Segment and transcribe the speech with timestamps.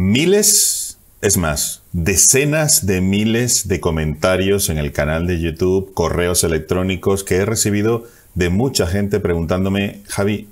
[0.00, 7.24] Miles, es más, decenas de miles de comentarios en el canal de YouTube, correos electrónicos
[7.24, 8.04] que he recibido
[8.36, 10.46] de mucha gente preguntándome, Javi,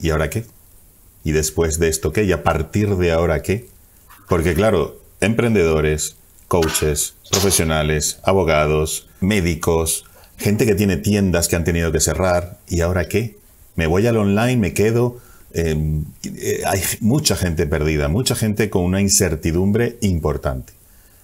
[0.00, 0.44] ¿y ahora qué?
[1.22, 2.24] ¿Y después de esto qué?
[2.24, 3.68] ¿Y a partir de ahora qué?
[4.28, 6.16] Porque claro, emprendedores,
[6.48, 10.04] coaches, profesionales, abogados, médicos,
[10.36, 13.38] gente que tiene tiendas que han tenido que cerrar, ¿y ahora qué?
[13.76, 14.56] ¿Me voy al online?
[14.56, 15.20] ¿Me quedo?
[15.52, 20.72] Em, eh, hay mucha gente perdida, mucha gente con una incertidumbre importante.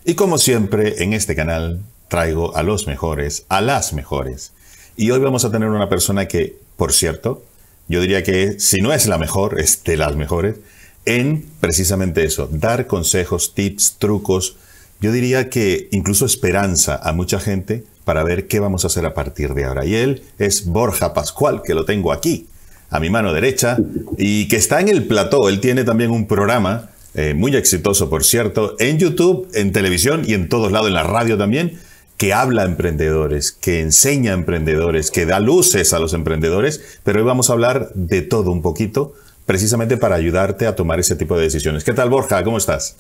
[0.05, 4.53] Y como siempre, en este canal traigo a los mejores, a las mejores.
[4.97, 7.45] Y hoy vamos a tener una persona que, por cierto,
[7.89, 10.57] yo diría que si no es la mejor, es de las mejores,
[11.05, 14.57] en precisamente eso, dar consejos, tips, trucos,
[15.01, 19.15] yo diría que incluso esperanza a mucha gente para ver qué vamos a hacer a
[19.15, 19.85] partir de ahora.
[19.85, 22.47] Y él es Borja Pascual, que lo tengo aquí,
[22.91, 23.79] a mi mano derecha,
[24.17, 25.49] y que está en el plató.
[25.49, 30.35] Él tiene también un programa eh, muy exitoso, por cierto, en YouTube, en televisión y
[30.35, 31.79] en todos lados, en la radio también,
[32.17, 37.21] que habla a emprendedores, que enseña a emprendedores, que da luces a los emprendedores, pero
[37.21, 41.37] hoy vamos a hablar de todo un poquito, precisamente para ayudarte a tomar ese tipo
[41.37, 41.85] de decisiones.
[41.85, 42.43] ¿Qué tal, Borja?
[42.43, 42.97] ¿Cómo estás?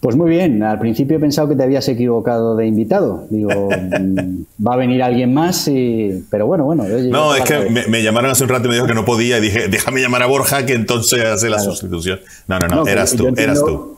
[0.00, 3.26] Pues muy bien, al principio he pensado que te habías equivocado de invitado.
[3.30, 6.24] Digo, mm, va a venir alguien más, y...
[6.30, 6.84] pero bueno, bueno.
[6.84, 9.40] no, es que me, llamaron hace un rato y me dijo que no podía y
[9.40, 12.20] dije, déjame llamar a Borja que entonces hace la sustitución.
[12.46, 13.96] No, no, no, eras tú, eras tú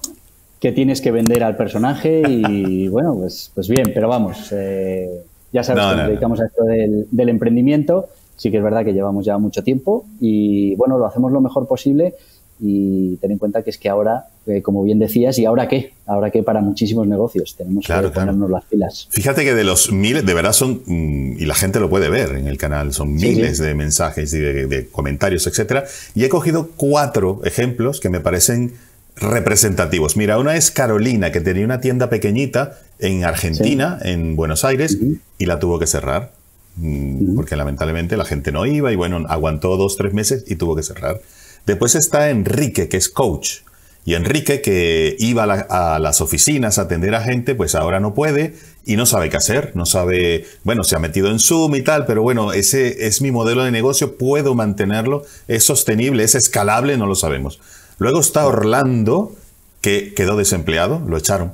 [0.61, 5.63] que tienes que vender al personaje y bueno, pues, pues bien, pero vamos, eh, ya
[5.63, 9.39] sabes que nos dedicamos a esto del, emprendimiento, sí que es verdad que llevamos ya
[9.39, 12.15] mucho tiempo y bueno, lo hacemos lo mejor posible
[12.61, 15.93] y ten en cuenta que es que ahora, eh, como bien decías, ¿y ahora qué?
[16.07, 19.09] Ahora qué para muchísimos negocios, tenemos que ponernos las pilas.
[19.11, 22.33] Fíjate que de los miles, de verdad son, mm, y la gente lo puede ver
[22.33, 26.71] en el canal, son miles de mensajes y de, de comentarios, etcétera, y he cogido
[26.77, 28.75] cuatro ejemplos que me parecen
[29.21, 30.17] representativos.
[30.17, 34.99] Mira, una es Carolina, que tenía una tienda pequeñita en Argentina, en Buenos Aires,
[35.39, 36.33] y la tuvo que cerrar,
[36.77, 40.77] mm, porque lamentablemente la gente no iba y bueno, aguantó dos, tres meses y tuvo
[40.77, 41.21] que cerrar.
[41.69, 43.59] Después está Enrique, que es coach.
[44.07, 48.55] Y Enrique, que iba a, las oficinas a atender a gente, pues ahora no puede
[48.87, 52.07] y no sabe qué hacer, no sabe, bueno, se ha metido en Zoom y tal,
[52.07, 57.05] pero bueno, ese es mi modelo de negocio, puedo mantenerlo, es sostenible, es escalable, no
[57.05, 57.61] lo sabemos.
[57.99, 59.37] Luego está Orlando,
[59.83, 61.53] que quedó desempleado, lo echaron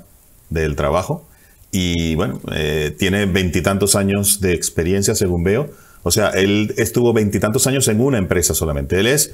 [0.49, 1.27] del trabajo.
[1.73, 5.71] Y bueno, eh, tiene veintitantos años de experiencia, según veo.
[6.05, 9.01] O sea, él estuvo veintitantos años en una empresa solamente.
[9.01, 9.33] Él es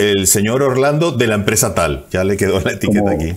[0.00, 2.06] el señor Orlando de la empresa tal.
[2.10, 3.34] Ya le quedó la etiqueta aquí.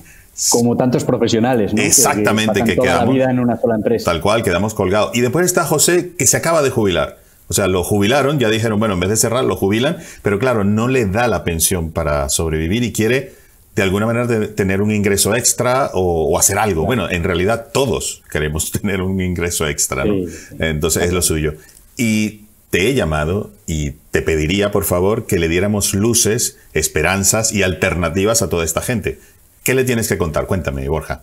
[0.49, 1.81] Como tantos profesionales, ¿no?
[1.81, 3.07] Exactamente, que, quedamos.
[3.07, 4.11] La vida en una sola empresa.
[4.11, 5.15] Tal cual, quedamos colgados.
[5.15, 7.19] Y después está José, que se acaba de jubilar.
[7.49, 10.63] O sea, lo jubilaron, ya dijeron, bueno, en vez de cerrar, lo jubilan, pero claro,
[10.63, 13.33] no le da la pensión para sobrevivir y quiere
[13.75, 16.85] de alguna manera tener un ingreso extra o, hacer algo.
[16.85, 20.15] Bueno, en realidad todos queremos tener un ingreso extra, ¿no?
[20.59, 21.55] Entonces es lo suyo.
[21.97, 22.42] Y
[22.73, 28.41] te he llamado y te pediría, por favor, que le diéramos luces, esperanzas y alternativas
[28.41, 29.19] a toda esta gente.
[29.63, 30.47] ¿Qué le tienes que contar?
[30.47, 31.21] Cuéntame, Borja.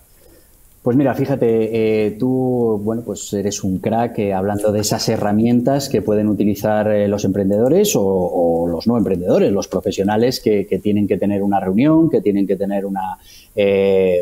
[0.83, 5.91] Pues mira, fíjate, eh, tú, bueno, pues eres un crack eh, hablando de esas herramientas
[5.91, 11.19] que pueden utilizar eh, los emprendedores o, los no emprendedores, los profesionales que, tienen que
[11.19, 13.19] tener una reunión, que tienen que tener una,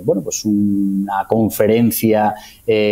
[0.02, 2.34] bueno, pues una conferencia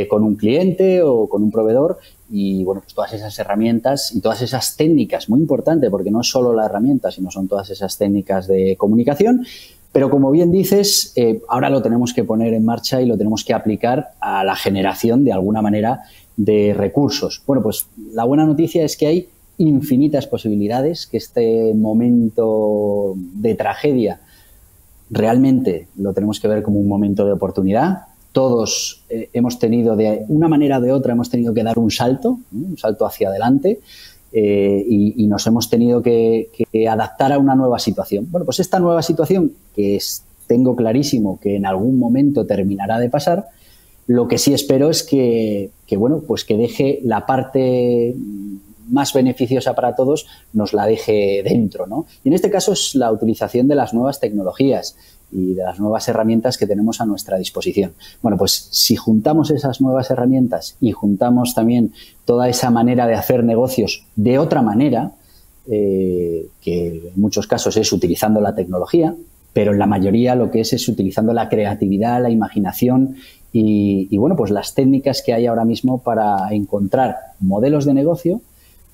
[0.08, 1.98] con un cliente o con un proveedor
[2.31, 6.28] y bueno, pues todas esas herramientas y todas esas técnicas, muy importante, porque no es
[6.28, 9.47] solo la herramienta, sino son todas esas técnicas de comunicación
[9.97, 13.47] pero como bien dices, eh, ahora lo tenemos que poner en marcha y lo tenemos
[13.47, 16.03] que aplicar a la generación de alguna manera
[16.37, 17.42] de recursos.
[17.47, 24.20] Bueno, pues la buena noticia es que hay infinitas posibilidades, que este momento de tragedia
[25.08, 28.03] realmente lo tenemos que ver como un momento de oportunidad.
[28.36, 31.91] Todos eh, hemos tenido, de una manera o de otra, hemos tenido que dar un
[31.91, 33.80] salto, un salto hacia adelante.
[34.30, 36.50] Eh, y, nos hemos tenido que,
[36.86, 38.28] adaptar a una nueva situación.
[38.30, 39.98] Bueno, pues esta nueva situación, que
[40.46, 43.46] tengo clarísimo que en algún momento terminará de pasar,
[44.06, 48.14] lo que sí espero es que, bueno, pues que deje la parte
[48.88, 52.06] más beneficiosa para todos, nos la deje dentro, ¿no?
[52.25, 54.97] Y en este caso es la utilización de las nuevas tecnologías
[55.33, 57.93] y de las nuevas herramientas que tenemos a nuestra disposición.
[58.23, 61.93] Bueno, pues si juntamos esas nuevas herramientas y juntamos también
[62.25, 65.12] toda esa manera de hacer negocios de otra manera,
[65.69, 69.15] eh, que en muchos casos es utilizando la tecnología,
[69.53, 73.17] pero en la mayoría lo que es es utilizando la creatividad, la imaginación
[73.59, 78.43] y, bueno, pues las técnicas que hay ahora mismo para encontrar modelos de negocio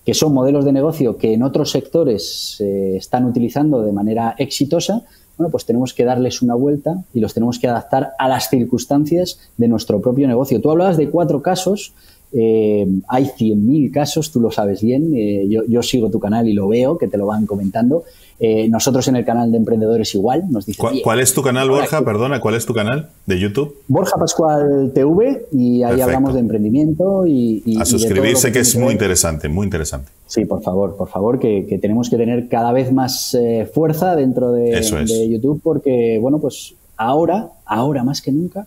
[0.05, 5.05] que son modelos de negocio que en otros sectores se están utilizando de manera exitosa
[5.37, 9.41] bueno, pues tenemos que darles una vuelta y los tenemos que adaptar a las circunstancias
[9.57, 10.61] de nuestro propio negocio.
[10.61, 11.95] Tú hablabas de cuatro casos,
[12.33, 16.69] eh, hay 100.000 casos, tú lo sabes bien, eh, yo, sigo tu canal y lo
[16.69, 18.05] veo, que te lo van comentando.
[18.41, 20.85] Eh, nosotros en el canal de emprendedores igual nos dicen...
[21.03, 22.05] ¿Cuál, es tu canal, Borja?
[22.05, 23.77] Perdona, ¿cuál es tu canal de YouTube?
[23.89, 27.63] Borja Pascual TV y ahí hablamos de emprendimiento y...
[27.81, 30.11] A suscribirse que, es muy interesante, muy interesante.
[30.27, 33.37] Sí, por favor, por favor, que, tenemos que tener cada vez más
[33.73, 38.67] fuerza dentro de, de YouTube porque, bueno, pues ahora, ahora más que nunca,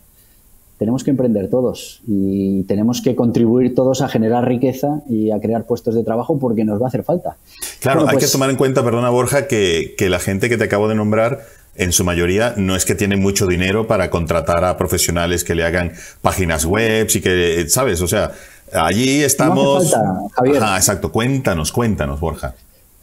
[0.77, 5.65] tenemos que emprender todos y tenemos que contribuir todos a generar riqueza y a crear
[5.65, 7.37] puestos de trabajo porque nos va a hacer falta.
[7.79, 10.87] Claro, hay que pues tomar en cuenta, perdona Borja, que, la gente que te acabo
[10.87, 11.41] de nombrar
[11.75, 15.63] en su mayoría no es que tiene mucho dinero para contratar a profesionales que le
[15.63, 18.01] hagan páginas web y que, ¿sabes?
[18.01, 18.31] O sea,
[18.73, 19.91] allí estamos...
[19.91, 20.57] No Javier.
[20.57, 21.11] exacto.
[21.11, 22.53] Cuéntanos, cuéntanos, Borja.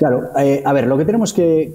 [0.02, 1.70] Claro, eh, a ver, lo que tenemos que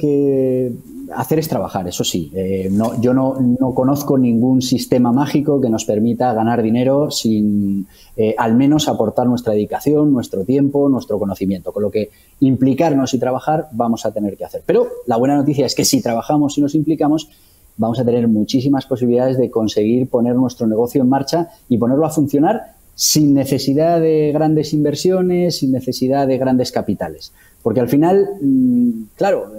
[1.15, 2.29] hacer es trabajar, eso sí.
[2.35, 3.37] Eh, no, yo no,
[3.73, 7.87] conozco ningún sistema mágico que nos permita ganar dinero sin
[8.17, 11.71] eh, al menos aportar nuestra dedicación, nuestro tiempo, nuestro conocimiento.
[11.71, 12.09] Con lo que
[12.41, 14.61] implicarnos y trabajar vamos a tener que hacer.
[14.65, 17.29] Pero la buena noticia es que si trabajamos y nos implicamos,
[17.77, 22.09] vamos a tener muchísimas posibilidades de conseguir poner nuestro negocio en marcha y ponerlo a
[22.09, 27.31] funcionar sin necesidad de grandes inversiones, sin necesidad de grandes capitales.
[27.61, 29.51] Porque al final, mm, claro,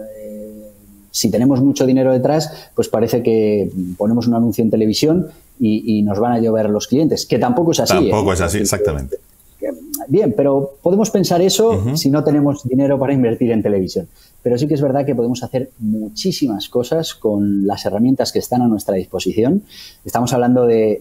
[1.11, 5.29] si tenemos mucho dinero detrás, pues parece que ponemos un anuncio en televisión
[5.61, 7.95] y, nos van a llover los clientes, que tampoco es así.
[7.95, 8.35] Tampoco ¿eh?
[8.35, 9.19] es así, exactamente.
[10.07, 14.09] Bien, pero podemos pensar eso si no tenemos dinero para invertir en televisión.
[14.43, 18.63] Pero sí que es verdad que podemos hacer muchísimas cosas con las herramientas que están
[18.63, 19.63] a nuestra disposición.
[20.05, 21.01] Estamos hablando de,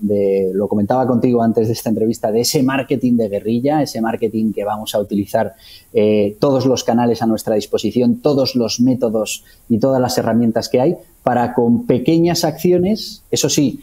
[0.54, 4.64] lo comentaba contigo antes de esta entrevista, de ese marketing de guerrilla, ese marketing que
[4.64, 5.54] vamos a utilizar
[5.94, 10.82] eh, todos los canales a nuestra disposición, todos los métodos y todas las herramientas que
[10.82, 13.82] hay para con pequeñas acciones, eso sí,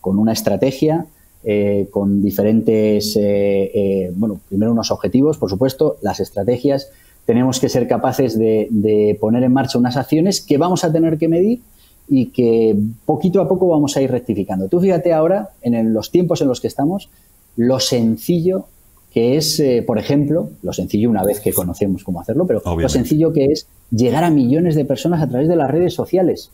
[0.00, 1.06] con una estrategia,
[1.42, 6.90] eh, con diferentes, eh, bueno, primero unos objetivos, por supuesto, las estrategias,
[7.24, 11.28] tenemos que ser capaces de, poner en marcha unas acciones que vamos a tener que
[11.28, 11.60] medir
[12.08, 12.76] y que
[13.06, 14.68] poquito a poco vamos a ir rectificando.
[14.68, 17.08] Tú fíjate ahora, en los tiempos en los que estamos,
[17.56, 18.66] lo sencillo
[19.12, 22.88] que es, eh, por ejemplo, lo sencillo una vez que conocemos cómo hacerlo, pero lo
[22.88, 26.50] sencillo que es llegar a millones de personas a través de las redes sociales.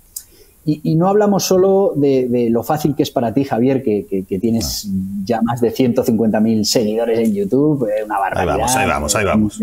[0.69, 4.89] Y, no hablamos solo de, lo fácil que es para ti, Javier, que, tienes
[5.25, 8.55] ya más de 150.000 seguidores en YouTube, eh, una barbaridad.
[8.55, 9.63] Ahí vamos, ahí vamos, ahí vamos.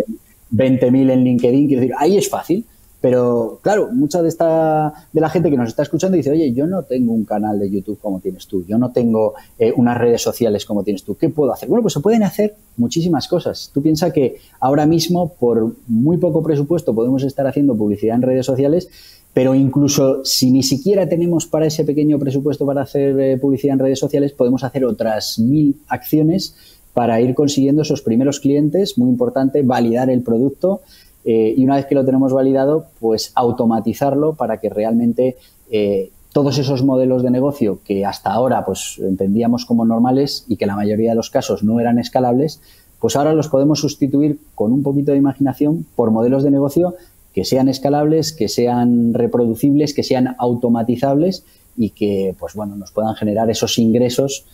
[0.54, 2.66] 20.000 en LinkedIn, quiero decir, ahí es fácil.
[3.04, 6.68] Pero claro, mucha de esta de la gente que nos está escuchando dice, oye, yo
[6.68, 10.22] no tengo un canal de YouTube como tienes tú, yo no tengo eh, unas redes
[10.22, 11.68] sociales como tienes tú, ¿qué puedo hacer?
[11.68, 13.72] Bueno, pues se pueden hacer muchísimas cosas.
[13.74, 18.46] Tú piensas que ahora mismo, por muy poco presupuesto, podemos estar haciendo publicidad en redes
[18.46, 18.88] sociales,
[19.34, 23.80] pero incluso si ni siquiera tenemos para ese pequeño presupuesto para hacer eh, publicidad en
[23.80, 26.56] redes sociales, podemos hacer otras mil acciones
[26.94, 30.82] para ir consiguiendo esos primeros clientes, muy importante, validar el producto
[31.26, 35.38] eh, y una vez que lo tenemos validado, pues automatizarlo para que realmente
[35.72, 40.68] eh, todos esos modelos de negocio que hasta ahora pues entendíamos como normales y que
[40.68, 42.62] la mayoría de los casos no eran escalables,
[43.00, 46.96] pues ahora los podemos sustituir con un poquito de imaginación por modelos de negocio
[47.34, 51.44] que sean escalables, que sean reproducibles, que sean automatizables
[51.76, 54.46] y que pues bueno nos puedan generar esos ingresos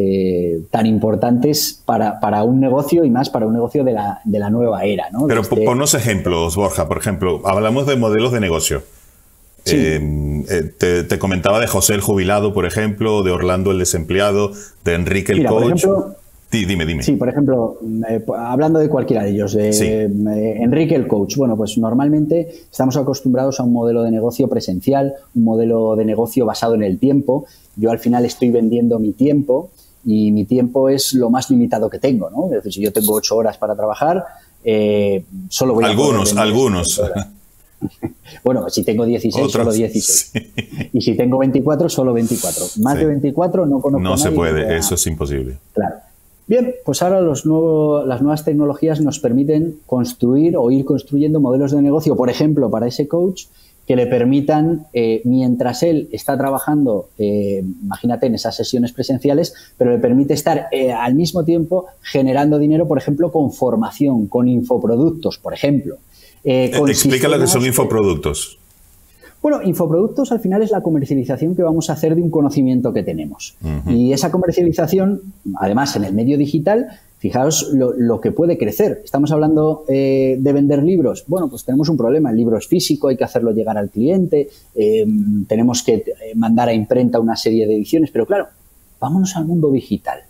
[0.00, 4.38] eh, tan importantes para, para, un negocio y más para un negocio de la, de
[4.38, 5.10] la nueva era.
[5.10, 5.26] ¿no?
[5.26, 6.86] Pero ponnos ejemplos, Borja.
[6.86, 8.82] Por ejemplo, hablamos de modelos de negocio.
[9.66, 14.52] Eh, eh, te, comentaba de José el jubilado, por ejemplo, de Orlando el desempleado,
[14.84, 15.84] de Enrique el coach.
[16.50, 17.02] Sí, dime, dime.
[17.02, 17.78] Sí, por ejemplo,
[18.36, 20.04] hablando de cualquiera de ellos, de
[20.62, 21.36] Enrique el coach.
[21.36, 26.46] Bueno, pues normalmente estamos acostumbrados a un modelo de negocio presencial, un modelo de negocio
[26.46, 27.46] basado en el tiempo.
[27.76, 29.70] Yo al final estoy vendiendo mi tiempo
[30.06, 32.46] y mi tiempo es lo más limitado que tengo, ¿no?
[32.46, 34.24] Es decir, si yo tengo ocho horas para trabajar,
[34.64, 36.40] eh, solo voy algunos, a...
[36.40, 37.28] Algunos, algunos.
[38.42, 40.32] bueno, si tengo 16, solo 16.
[40.94, 42.64] Y si tengo 24, solo 24.
[42.80, 45.58] Más de 24 no conozco No se puede, eso es imposible.
[45.74, 46.07] Claro.
[46.48, 51.72] Bien, pues ahora los nuevos, las nuevas tecnologías nos permiten construir o ir construyendo modelos
[51.72, 53.44] de negocio, por ejemplo, para ese coach,
[53.86, 59.90] que le permitan, eh, mientras él está trabajando, eh, imagínate, en esas sesiones presenciales, pero
[59.90, 65.38] le permite estar eh, al mismo tiempo generando dinero, por ejemplo, con formación, con infoproductos,
[65.38, 65.96] por ejemplo.
[66.44, 68.58] Explica lo que son infoproductos.
[69.40, 73.02] Bueno, infoproductos al final es la comercialización que vamos a hacer de un conocimiento que
[73.02, 73.56] tenemos.
[73.86, 79.02] Y esa comercialización, además en el medio digital, fijaos lo, que puede crecer.
[79.04, 81.24] Estamos hablando eh, de vender libros.
[81.26, 82.30] Bueno, pues tenemos un problema.
[82.30, 85.06] El libro es físico, hay que hacerlo llegar al cliente, eh,
[85.46, 86.04] tenemos que eh,
[86.34, 88.46] mandar a imprenta una serie de ediciones, pero claro,
[89.00, 90.20] vámonos al mundo digital.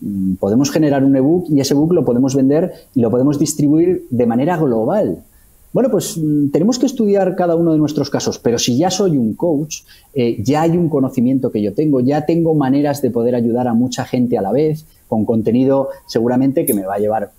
[0.00, 4.06] Mm, podemos generar un ebook y ese ebook lo podemos vender y lo podemos distribuir
[4.10, 5.24] de manera global.
[5.72, 9.16] Bueno, pues mm, tenemos que estudiar cada uno de nuestros casos, pero si ya soy
[9.16, 9.82] un coach,
[10.14, 13.74] eh, ya hay un conocimiento que yo tengo, ya tengo maneras de poder ayudar a
[13.74, 17.30] mucha gente a la vez, con contenido seguramente que me va a llevar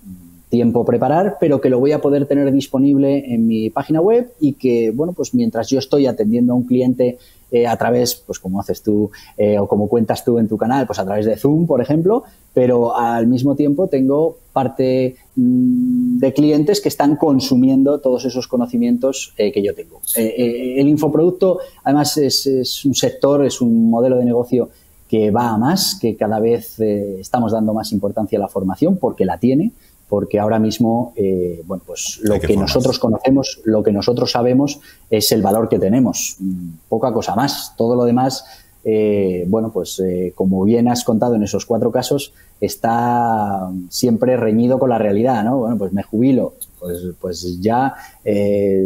[0.48, 4.52] tiempo preparar, pero que lo voy a poder tener disponible en mi página web y
[4.52, 7.16] que, bueno, pues mientras yo estoy atendiendo a un cliente
[7.52, 10.86] eh, a través, pues como haces tú eh, o como cuentas tú en tu canal,
[10.86, 16.32] pues a través de Zoom, por ejemplo, pero al mismo tiempo tengo parte mm, de
[16.32, 20.00] clientes que están consumiendo todos esos conocimientos eh, que yo tengo.
[20.16, 24.70] el infoproducto, además, es, es, un sector, es un modelo de negocio
[25.06, 29.26] que va a más, que cada vez estamos dando más importancia a la formación porque
[29.26, 29.72] la tiene
[30.12, 34.78] porque ahora mismo, eh, bueno, pues lo que, nosotros conocemos, lo que nosotros sabemos
[35.08, 37.72] es el valor que tenemos, mm, poca cosa más.
[37.78, 38.44] Todo lo demás,
[38.84, 44.78] eh, bueno, pues eh, como bien has contado en esos cuatro casos, está siempre reñido
[44.78, 45.60] con la realidad, ¿no?
[45.60, 47.94] Bueno, pues me jubilo, pues, pues ya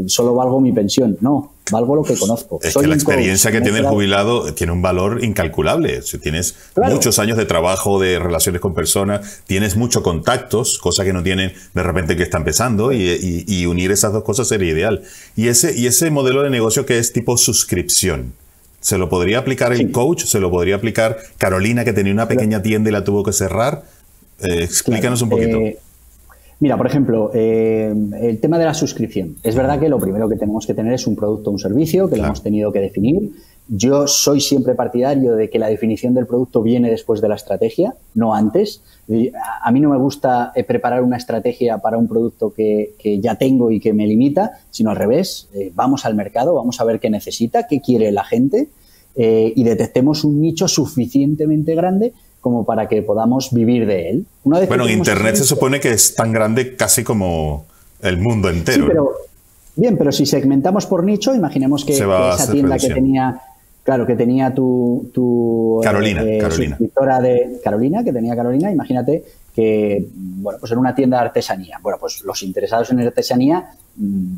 [0.07, 1.17] solo valgo mi pensión.
[1.21, 2.61] No, valgo lo que conozco.
[2.63, 6.03] Es que la experiencia que tiene el jubilado tiene un valor incalculable.
[6.03, 11.13] Si tienes muchos años de trabajo, de relaciones con personas, tienes muchos contactos, cosa que
[11.13, 15.03] no tienen de repente que está empezando, y, unir esas dos cosas sería ideal.
[15.35, 18.35] Y ese, y ese modelo de negocio que es tipo suscripción.
[18.81, 20.25] ¿Se lo podría aplicar el coach?
[20.25, 23.83] ¿Se lo podría aplicar Carolina, que tenía una pequeña tienda y la tuvo que cerrar?
[24.41, 25.57] Eh, explícanos un poquito.
[25.57, 25.79] Eh,
[26.59, 29.37] Mira, por ejemplo, eh, el tema de la suscripción.
[29.43, 32.09] Es verdad que lo primero que tenemos que tener es un producto o un servicio,
[32.09, 33.33] que lo hemos tenido que definir.
[33.69, 37.95] Yo soy siempre partidario de que la definición del producto viene después de la estrategia,
[38.15, 38.83] no antes.
[39.63, 43.71] A mí no me gusta eh, preparar una estrategia para un producto que, ya tengo
[43.71, 45.51] y que me limita, sino al revés.
[45.53, 48.69] Eh, vamos al mercado, vamos a ver qué necesita, qué quiere la gente
[49.19, 52.13] y detectemos un nicho suficientemente grande
[52.47, 54.27] como para que podamos vivir de él.
[54.45, 57.67] bueno, Internet se supone que es tan grande casi como
[58.01, 58.85] el mundo entero.
[58.85, 59.11] Sí, pero,
[59.75, 63.41] bien, pero si segmentamos por nicho, imaginemos que, esa tienda que tenía,
[63.83, 66.79] claro, que tenía tu, tu Carolina, eh, Carolina.
[67.21, 71.81] de Carolina, que tenía Carolina, imagínate que, bueno, pues en una tienda de artesanía.
[71.83, 74.35] Bueno, pues los interesados en artesanía mm,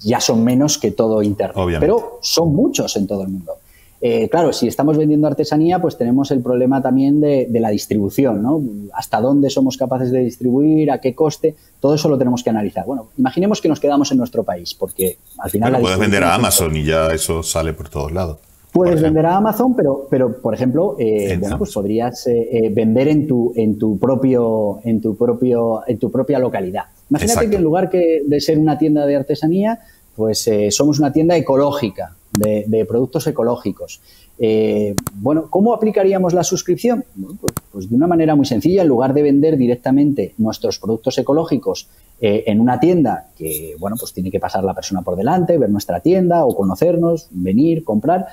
[0.00, 3.58] ya son menos que todo Internet, pero son muchos en todo el mundo.
[4.00, 8.62] Eh, claro, si estamos vendiendo artesanía, pues tenemos el problema también de, la distribución, ¿no?
[8.92, 12.86] Hasta dónde somos capaces de distribuir, a qué coste, todo eso lo tenemos que analizar.
[12.86, 15.72] Bueno, imaginemos que nos quedamos en nuestro país, porque al final...
[15.72, 18.38] Bueno, puedes vender a Amazon y ya eso sale por todos lados.
[18.70, 23.26] Puedes vender a Amazon, pero, pero por ejemplo, eh, bueno, pues podrías eh, vender en
[23.26, 26.84] tu, en tu propio, en tu propio, en tu propia localidad.
[27.10, 29.80] Imagínate que en lugar que de ser una tienda de artesanía,
[30.14, 34.00] pues somos una tienda ecológica de, productos ecológicos.
[34.38, 37.04] Eh, bueno, ¿cómo aplicaríamos la suscripción?
[37.40, 41.88] Pues, pues, de una manera muy sencilla, en lugar de vender directamente nuestros productos ecológicos
[42.20, 45.70] eh, en una tienda que, bueno, pues tiene que pasar la persona por delante, ver
[45.70, 48.26] nuestra tienda o conocernos, venir, comprar,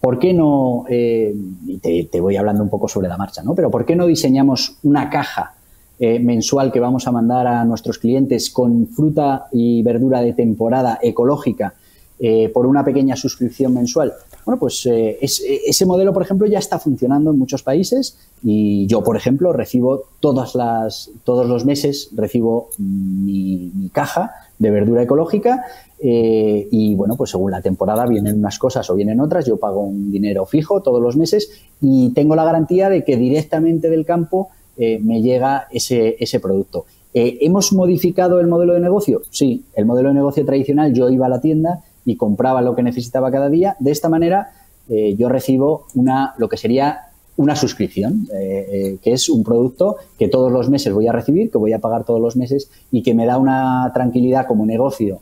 [0.00, 1.34] ¿por qué no, eh,
[1.80, 3.54] te, te, voy hablando un poco sobre la marcha, ¿no?
[3.54, 5.54] Pero ¿por qué no diseñamos una caja
[6.00, 11.74] mensual que vamos a mandar a nuestros clientes con fruta y verdura de temporada ecológica
[12.22, 14.12] eh, por una pequeña suscripción mensual.
[14.44, 19.02] Bueno, pues eh, ese modelo, por ejemplo, ya está funcionando en muchos países y yo,
[19.02, 25.64] por ejemplo, recibo todas las, todos los meses, recibo mi, caja de verdura ecológica
[25.98, 29.80] eh, y, bueno, pues según la temporada vienen unas cosas o vienen otras, yo pago
[29.80, 31.50] un dinero fijo todos los meses
[31.80, 36.86] y tengo la garantía de que directamente del campo me llega ese, ese producto.
[37.12, 39.20] ¿Hemos modificado el modelo de negocio?
[39.28, 42.82] Sí, el modelo de negocio tradicional, yo iba a la tienda, y compraba lo que
[42.82, 43.76] necesitaba cada día.
[43.78, 44.52] De esta manera
[44.90, 47.02] eh, yo recibo una, lo que sería
[47.36, 51.50] una suscripción, eh, eh, que es un producto que todos los meses voy a recibir,
[51.50, 55.20] que voy a pagar todos los meses y que me da una tranquilidad como negocio,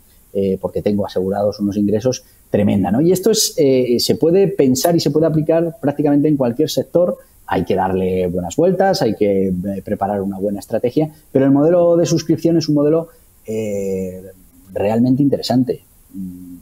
[0.61, 2.93] porque tengo asegurados unos ingresos tremenda.
[2.93, 3.01] ¿no?
[3.01, 7.17] Y esto es, se puede pensar y se puede aplicar prácticamente en cualquier sector.
[7.47, 9.53] Hay que darle buenas vueltas, hay que
[9.85, 13.09] preparar una buena estrategia, pero el modelo de suscripción es un modelo
[14.73, 15.83] realmente interesante.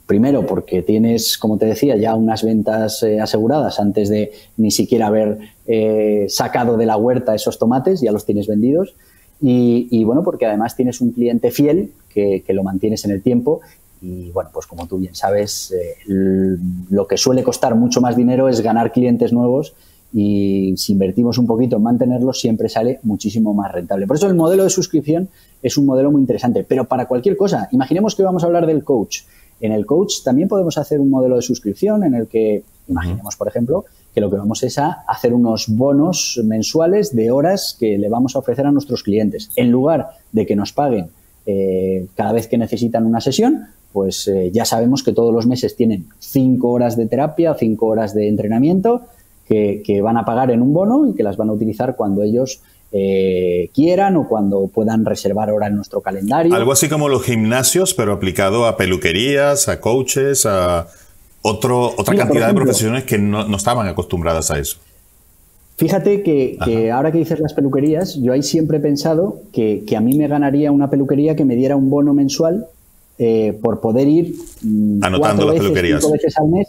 [0.07, 5.07] Primero, porque tienes, como te decía, ya unas ventas eh, aseguradas antes de ni siquiera
[5.07, 8.95] haber eh, sacado de la huerta esos tomates, ya los tienes vendidos.
[9.39, 13.61] Y, bueno, porque además tienes un cliente fiel que, lo mantienes en el tiempo
[14.01, 15.71] Y bueno, pues como tú bien sabes,
[16.07, 19.75] lo que suele costar mucho más dinero es ganar clientes nuevos
[20.13, 24.07] y si invertimos un poquito en mantenerlos siempre sale muchísimo más rentable.
[24.07, 25.29] Por eso el modelo de suscripción
[25.61, 28.83] es un modelo muy interesante, pero para cualquier cosa, imaginemos que vamos a hablar del
[28.83, 29.19] coach.
[29.61, 33.47] En el coach también podemos hacer un modelo de suscripción en el que, imaginemos por
[33.47, 38.09] ejemplo, que lo que vamos es a hacer unos bonos mensuales de horas que le
[38.09, 39.51] vamos a ofrecer a nuestros clientes.
[39.55, 41.09] En lugar de que nos paguen
[41.45, 45.75] eh, cada vez que necesitan una sesión, pues eh, ya sabemos que todos los meses
[45.75, 49.01] tienen cinco horas de terapia, cinco horas de entrenamiento
[49.47, 52.61] que, van a pagar en un bono y que las van a utilizar cuando ellos
[52.99, 56.55] eh, quieran o cuando puedan reservar hora en nuestro calendario.
[56.55, 60.87] Algo así como los gimnasios, pero aplicado a peluquerías, a coaches, a
[61.43, 64.77] otro, otra cantidad de profesiones que no, estaban acostumbradas a eso.
[65.77, 70.17] Fíjate que, ahora que dices las peluquerías, yo ahí siempre he pensado que, a mí
[70.17, 72.65] me ganaría una peluquería que me diera un bono mensual
[73.19, 76.67] eh, por poder ir mm, anotando las peluquerías cinco veces al mes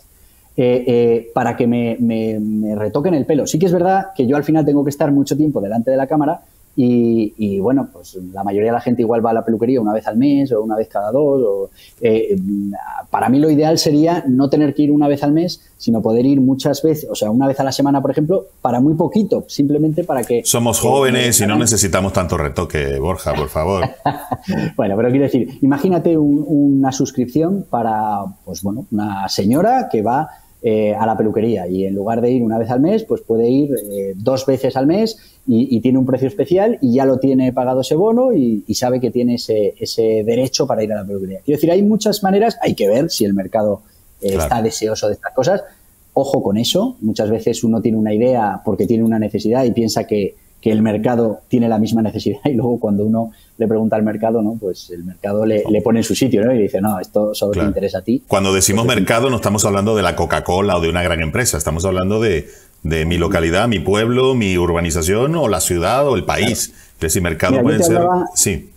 [0.61, 3.47] eh, eh, para que me, retoquen el pelo.
[3.47, 5.97] Sí que es verdad que yo al final tengo que estar mucho tiempo delante de
[5.97, 6.41] la cámara
[6.75, 10.07] y, bueno, pues la mayoría de la gente igual va a la peluquería una vez
[10.09, 11.71] al mes o una vez cada dos.
[12.01, 12.37] Eh,
[13.11, 16.27] para mí lo ideal sería no tener que ir una vez al mes, sino poder
[16.27, 19.45] ir muchas veces, o sea, una vez a la semana, por ejemplo, para muy poquito,
[19.49, 20.43] simplemente para que...
[20.45, 23.85] Somos jóvenes y no necesitamos tanto retoque, Borja, por favor.
[24.77, 30.29] bueno, pero quiero decir, imagínate una suscripción para, pues bueno, una señora que va
[30.63, 33.49] eh, a la peluquería y en lugar de ir una vez al mes, pues puede
[33.49, 37.53] ir eh, dos veces al mes y, tiene un precio especial y ya lo tiene
[37.53, 41.41] pagado ese bono y, sabe que tiene ese, ese, derecho para ir a la peluquería.
[41.45, 43.83] Quiero decir, hay muchas maneras, hay que ver si el mercado
[44.21, 45.63] eh, está deseoso de estas cosas.
[46.13, 50.05] Ojo con eso, muchas veces uno tiene una idea porque tiene una necesidad y piensa
[50.09, 54.05] que que el mercado tiene la misma necesidad y luego cuando uno le pregunta al
[54.05, 54.57] mercado, ¿no?
[54.59, 56.55] Pues el mercado le, pone en su sitio, ¿no?
[56.55, 58.23] Y dice, no, esto solo te interesa a ti.
[58.27, 61.59] Cuando decimos pues mercado no estamos hablando de la Coca-Cola o de una gran empresa,
[61.59, 62.49] estamos hablando de,
[62.83, 66.73] mi localidad, mi pueblo, mi urbanización o la ciudad o el país.
[66.99, 67.11] Claro.
[67.11, 68.01] si mercado puede ser...
[68.35, 68.71] sí.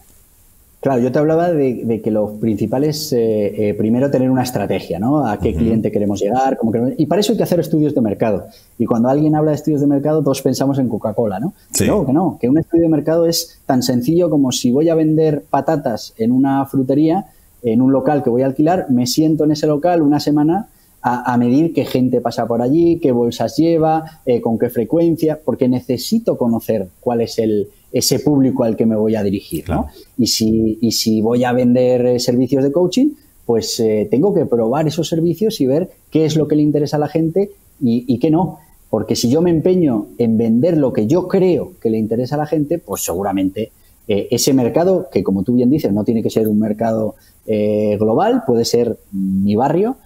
[0.81, 4.97] Claro, yo te hablaba de, que lo principal es eh, eh, primero tener una estrategia,
[4.97, 5.27] ¿no?
[5.27, 6.93] A qué cliente queremos llegar, cómo queremos...
[6.97, 8.47] Y para eso hay que hacer estudios de mercado.
[8.79, 11.53] Y cuando alguien habla de estudios de mercado, todos pensamos en Coca-Cola, ¿no?
[11.85, 14.95] No, que no, que un estudio de mercado es tan sencillo como si voy a
[14.95, 17.27] vender patatas en una frutería,
[17.61, 20.67] en un local que voy a alquilar, me siento en ese local una semana
[21.03, 25.67] a, medir qué gente pasa por allí, qué bolsas lleva, eh, con qué frecuencia, porque
[25.67, 29.69] necesito conocer cuál es el ese público al que me voy a dirigir.
[29.69, 29.87] ¿no?
[30.17, 33.09] Y, si, y si voy a vender eh, servicios de coaching,
[33.45, 36.97] pues eh, tengo que probar esos servicios y ver qué es lo que le interesa
[36.97, 37.51] a la gente
[37.83, 38.59] y, qué no.
[38.89, 42.37] Porque si yo me empeño en vender lo que yo creo que le interesa a
[42.37, 43.71] la gente, pues seguramente
[44.07, 48.43] eh, ese mercado, que como tú bien dices, no tiene que ser un mercado global,
[48.45, 49.97] puede ser mi barrio,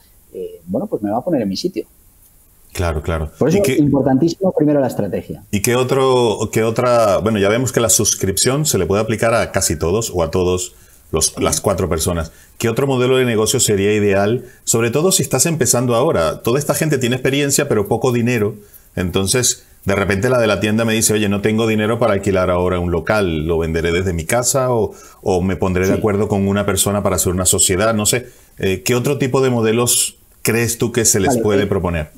[0.67, 1.85] bueno, pues me va a poner en mi sitio.
[2.75, 3.31] Claro, claro.
[3.39, 5.41] Por eso es importantísimo primero la estrategia.
[5.49, 7.19] ¿Y qué, otro, qué otra?
[7.19, 10.29] Bueno, ya vemos que la suscripción se le puede aplicar a casi todos o a
[10.29, 10.75] todos
[11.09, 12.33] los, las cuatro personas.
[12.57, 14.43] ¿Qué otro modelo de negocio sería ideal?
[14.65, 16.41] Sobre todo si estás empezando ahora.
[16.41, 18.55] Toda esta gente tiene experiencia, pero poco dinero.
[18.97, 22.49] Entonces, de repente la de la tienda me dice, oye, no tengo dinero para alquilar
[22.49, 26.65] ahora un local, lo venderé desde mi casa o, me pondré de acuerdo con una
[26.65, 27.93] persona para hacer una sociedad.
[27.93, 28.27] No sé.
[28.59, 32.11] Eh, ¿Qué otro tipo de modelos crees tú que se les puede eh, proponer?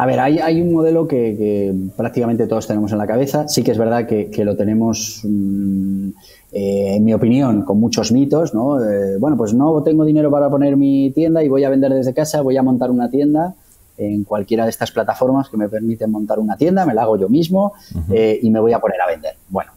[0.00, 3.48] A ver, hay, un modelo que, prácticamente todos tenemos en la cabeza.
[3.48, 6.10] Sí que es verdad que, lo tenemos, mm,
[6.52, 8.80] eh, en mi opinión, con muchos mitos, ¿no?
[8.80, 12.14] Eh, bueno, pues no tengo dinero para poner mi tienda y voy a vender desde
[12.14, 13.56] casa, voy a montar una tienda
[13.96, 17.28] en cualquiera de estas plataformas que me permiten montar una tienda, me la hago yo
[17.28, 17.72] mismo
[18.12, 19.34] eh, y me voy a poner a vender.
[19.48, 19.72] Bueno,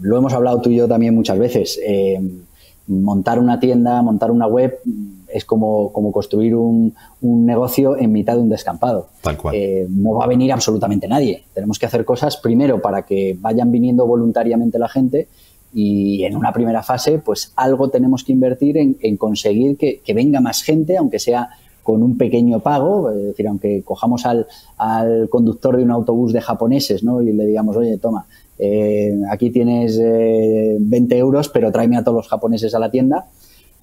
[0.00, 1.80] lo hemos hablado tú y yo también muchas veces.
[2.86, 4.78] montar una tienda, montar una web
[5.32, 9.08] es como, como construir un, un, negocio en mitad de un descampado.
[9.22, 9.54] Tal cual.
[9.54, 11.44] Eh, no va a venir absolutamente nadie.
[11.54, 15.28] Tenemos que hacer cosas primero para que vayan viniendo voluntariamente la gente
[15.72, 20.14] y en una primera fase, pues algo tenemos que invertir en, en conseguir que, que,
[20.14, 21.50] venga más gente, aunque sea
[21.82, 26.40] con un pequeño pago, es decir, aunque cojamos al, al conductor de un autobús de
[26.40, 27.22] japoneses ¿no?
[27.22, 28.26] y le digamos, oye, toma,
[28.58, 33.26] eh, aquí tienes eh, 20 euros, pero tráeme a todos los japoneses a la tienda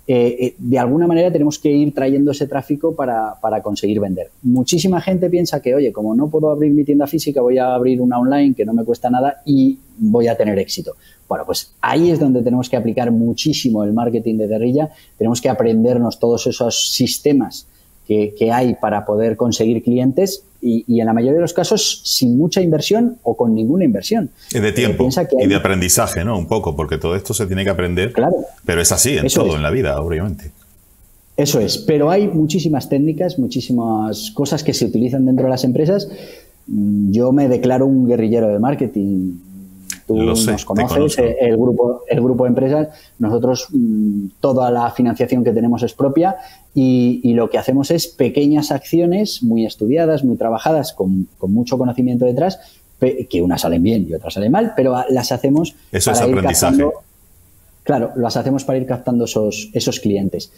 [0.09, 4.31] eh, eh, de alguna manera tenemos que ir trayendo ese tráfico para, conseguir vender.
[4.43, 7.99] Muchísima gente piensa que, oye, como no puedo abrir mi tienda física, voy a abrir
[8.01, 10.95] una online que no me cuesta nada y voy a tener éxito.
[11.27, 15.49] Bueno, pues ahí es donde tenemos que aplicar muchísimo el marketing de guerrilla, tenemos que
[15.49, 17.67] aprendernos todos esos sistemas
[18.07, 22.61] que, hay para poder conseguir clientes y, en la mayoría de los casos sin mucha
[22.61, 24.29] inversión o con ninguna inversión.
[24.53, 26.37] Y de tiempo y de aprendizaje, ¿no?
[26.37, 28.13] Un poco, porque todo esto se tiene que aprender.
[28.13, 28.35] Claro.
[28.65, 30.51] Pero es así en todo en la vida, obviamente.
[31.35, 36.09] Eso es, pero hay muchísimas técnicas, muchísimas cosas que se utilizan dentro de las empresas.
[36.65, 39.33] Mm, yo me declaro un guerrillero de marketing
[40.07, 42.87] Tú nos conoces, el grupo, el grupo de empresas,
[43.19, 46.37] nosotros mm, toda la financiación que tenemos es propia
[46.73, 52.59] y, lo que hacemos es pequeñas acciones muy estudiadas, muy trabajadas, con, mucho conocimiento detrás,
[52.99, 56.41] que unas salen bien y otras salen mal, pero las hacemos Eso para es ir
[56.41, 56.93] captando,
[57.83, 60.51] claro, las hacemos para ir captando esos, esos clientes.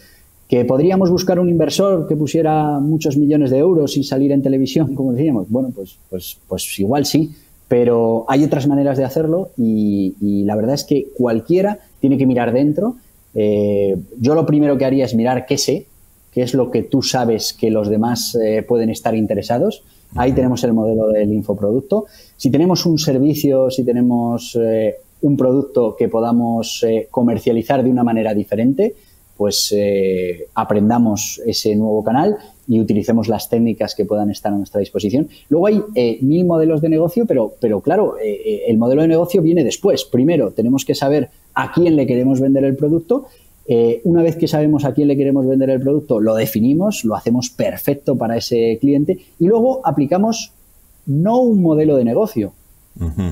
[0.48, 4.94] ¿Que podríamos buscar un inversor que pusiera muchos millones de euros y salir en televisión,
[4.94, 5.48] como decíamos?
[5.48, 7.32] Bueno, pues, pues, pues igual sí,
[7.70, 12.52] pero hay otras maneras de hacerlo y, la verdad es que cualquiera tiene que mirar
[12.52, 12.96] dentro.
[13.32, 15.86] Eh, yo lo primero que haría es mirar qué sé,
[16.32, 19.84] qué es lo que tú sabes que los demás eh, pueden estar interesados.
[20.16, 22.06] Ahí tenemos el modelo del infoproducto.
[22.36, 28.34] Si tenemos un servicio, si tenemos eh, un producto que podamos comercializar de una manera
[28.34, 28.96] diferente,
[29.40, 29.74] pues
[30.54, 32.36] aprendamos ese nuevo canal
[32.70, 35.28] y utilicemos las técnicas que puedan estar a nuestra disposición.
[35.48, 39.08] Luego hay eh, mil modelos de negocio, pero, pero claro, eh, eh, el modelo de
[39.08, 40.04] negocio viene después.
[40.04, 43.26] Primero, tenemos que saber a quién le queremos vender el producto.
[44.04, 47.50] una vez que sabemos a quién le queremos vender el producto, lo definimos, lo hacemos
[47.50, 50.52] perfecto para ese cliente y luego aplicamos
[51.06, 52.52] no un modelo de negocio.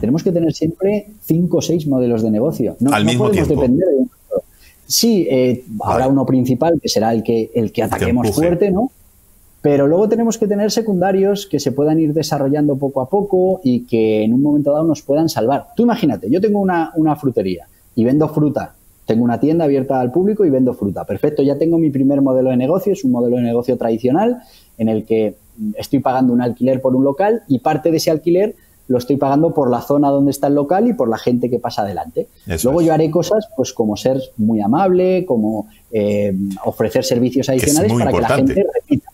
[0.01, 2.77] Tenemos que tener siempre cinco o seis modelos de negocio.
[2.81, 4.07] No, Al mismo podemos depender de
[4.89, 5.29] Sí,
[5.85, 8.91] habrá uno principal que será el que, el que ataquemos fuerte, ¿no?
[9.61, 13.85] Pero luego tenemos que tener secundarios que se puedan ir desarrollando poco a poco y
[13.87, 15.67] que en un momento dado nos puedan salvar.
[15.77, 18.75] Tú imagínate, yo tengo una, frutería y vendo fruta.
[19.05, 21.05] Tengo una tienda abierta al público y vendo fruta.
[21.05, 24.43] Perfecto, ya tengo mi primer modelo de negocio, es un modelo de negocio tradicional
[24.79, 25.35] en el que
[25.77, 28.55] estoy pagando un alquiler por un local y parte de ese alquiler
[28.89, 31.59] lo estoy pagando por la zona donde está el local y por la gente que
[31.59, 32.29] pasa adelante.
[32.65, 38.13] Luego yo haré cosas pues como ser muy amable, como eh, ofrecer servicios adicionales para
[38.13, 39.11] que la gente repita.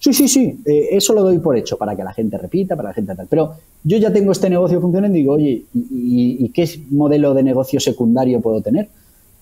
[0.00, 2.90] Sí, sí, sí, eh, eso lo doy por hecho para que la gente repita, para
[2.90, 3.26] la gente tal.
[3.28, 7.80] Pero yo ya tengo este negocio funcionando y digo, oye, ¿y, qué modelo de negocio
[7.80, 8.88] secundario puedo tener?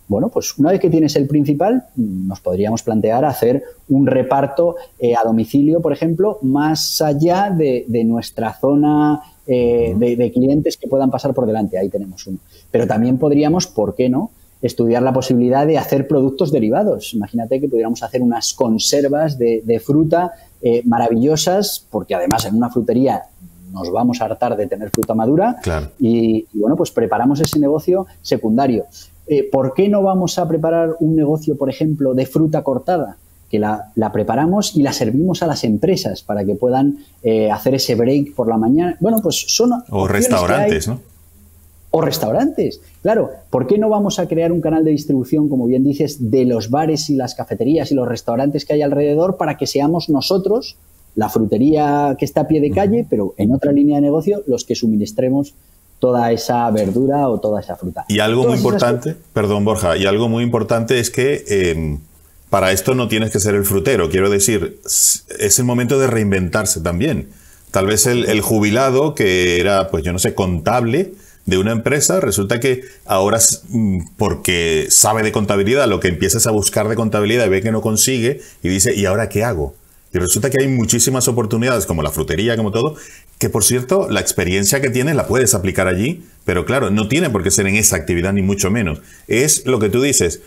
[0.08, 5.14] Bueno, pues una vez que tienes el principal, nos podríamos plantear hacer un reparto eh,
[5.14, 11.34] a domicilio, por ejemplo, más allá de, nuestra zona eh, de, clientes que puedan pasar
[11.34, 11.78] por delante.
[11.78, 12.38] Ahí tenemos uno.
[12.70, 14.30] Pero también podríamos, ¿por qué no?
[14.62, 17.12] estudiar la posibilidad de hacer productos derivados.
[17.12, 20.32] Imagínate que pudiéramos hacer unas conservas de fruta
[20.62, 23.24] eh, maravillosas, porque además en una frutería
[23.72, 25.56] nos vamos a hartar de tener fruta madura
[25.98, 28.86] y, bueno, pues preparamos ese negocio secundario.
[29.26, 33.18] Eh, ¿Por qué no vamos a preparar un negocio, por ejemplo, de fruta cortada?
[33.50, 37.94] Que la, preparamos y la servimos a las empresas para que puedan eh, hacer ese
[37.94, 38.96] break por la mañana.
[39.00, 39.72] Bueno, pues son...
[39.90, 41.00] O restaurantes, ¿no?
[41.96, 42.80] o restaurantes.
[43.02, 46.44] Claro, ¿por qué no vamos a crear un canal de distribución, como bien dices, de
[46.44, 50.76] los bares y las cafeterías y los restaurantes que hay alrededor para que seamos nosotros,
[51.14, 54.64] la frutería que está a pie de calle, pero en otra línea de negocio, los
[54.64, 55.54] que suministremos
[55.98, 58.04] toda esa verdura o toda esa fruta?
[58.08, 61.44] Y algo muy importante, perdón Borja, y algo muy importante es que...
[61.48, 62.00] Em,
[62.50, 66.80] para esto no tienes que ser el frutero, quiero decir, es el momento de reinventarse
[66.80, 67.28] también.
[67.70, 71.12] Tal vez el, jubilado que era, pues yo no sé, contable,
[71.44, 76.50] de una empresa, resulta que ahora, mm, porque sabe de contabilidad, lo que empiezas a
[76.50, 79.74] buscar de contabilidad y ve que no consigue y dice, ¿y ahora qué hago?
[80.12, 82.96] Y resulta que hay muchísimas oportunidades, como la frutería, como todo,
[83.38, 87.30] que por cierto, la experiencia que tienes la puedes aplicar allí, pero claro, no tiene
[87.30, 89.00] por qué ser en esa actividad, ni mucho menos.
[89.28, 90.40] Es lo que tú dices,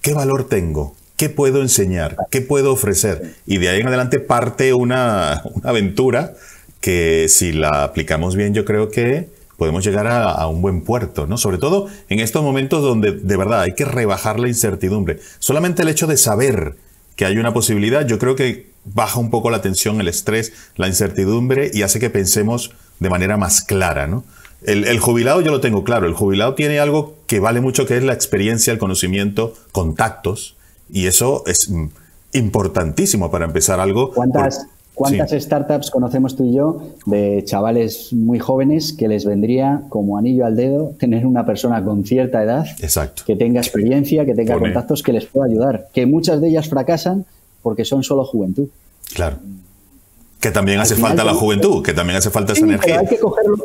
[0.00, 0.94] ¿qué valor tengo?
[1.22, 2.16] ¿Qué puedo enseñar?
[2.32, 3.36] ¿Qué puedo ofrecer?
[3.46, 6.34] Y de ahí en adelante parte una, aventura
[6.80, 11.38] que si la aplicamos bien, yo creo que podemos llegar a, un buen puerto, ¿no?
[11.38, 15.20] Sobre todo en estos momentos donde de verdad hay que rebajar la incertidumbre.
[15.38, 16.74] Solamente el hecho de saber
[17.14, 20.88] que hay una posibilidad, yo creo que baja un poco la tensión, el estrés, la
[20.88, 24.24] incertidumbre y hace que pensemos de manera más clara, ¿no?
[24.64, 28.02] El, jubilado yo lo tengo claro, el jubilado tiene algo que vale mucho, que es
[28.02, 30.56] la experiencia, el conocimiento, contactos,
[30.92, 31.72] y eso es
[32.32, 34.12] importantísimo para empezar algo.
[34.12, 40.18] ¿Cuántas, ¿Cuántas startups conocemos tú y yo de chavales muy jóvenes que les vendría como
[40.18, 42.66] anillo al dedo tener una persona con cierta edad
[43.26, 45.88] que tenga experiencia, que tenga contactos, que les pueda ayudar?
[45.94, 47.24] Que muchas de ellas fracasan
[47.62, 48.68] porque son solo juventud.
[49.14, 49.38] Claro.
[50.40, 53.00] Que también hace falta la juventud, que también hace falta esa energía.
[53.00, 53.56] hay que, cogerlo,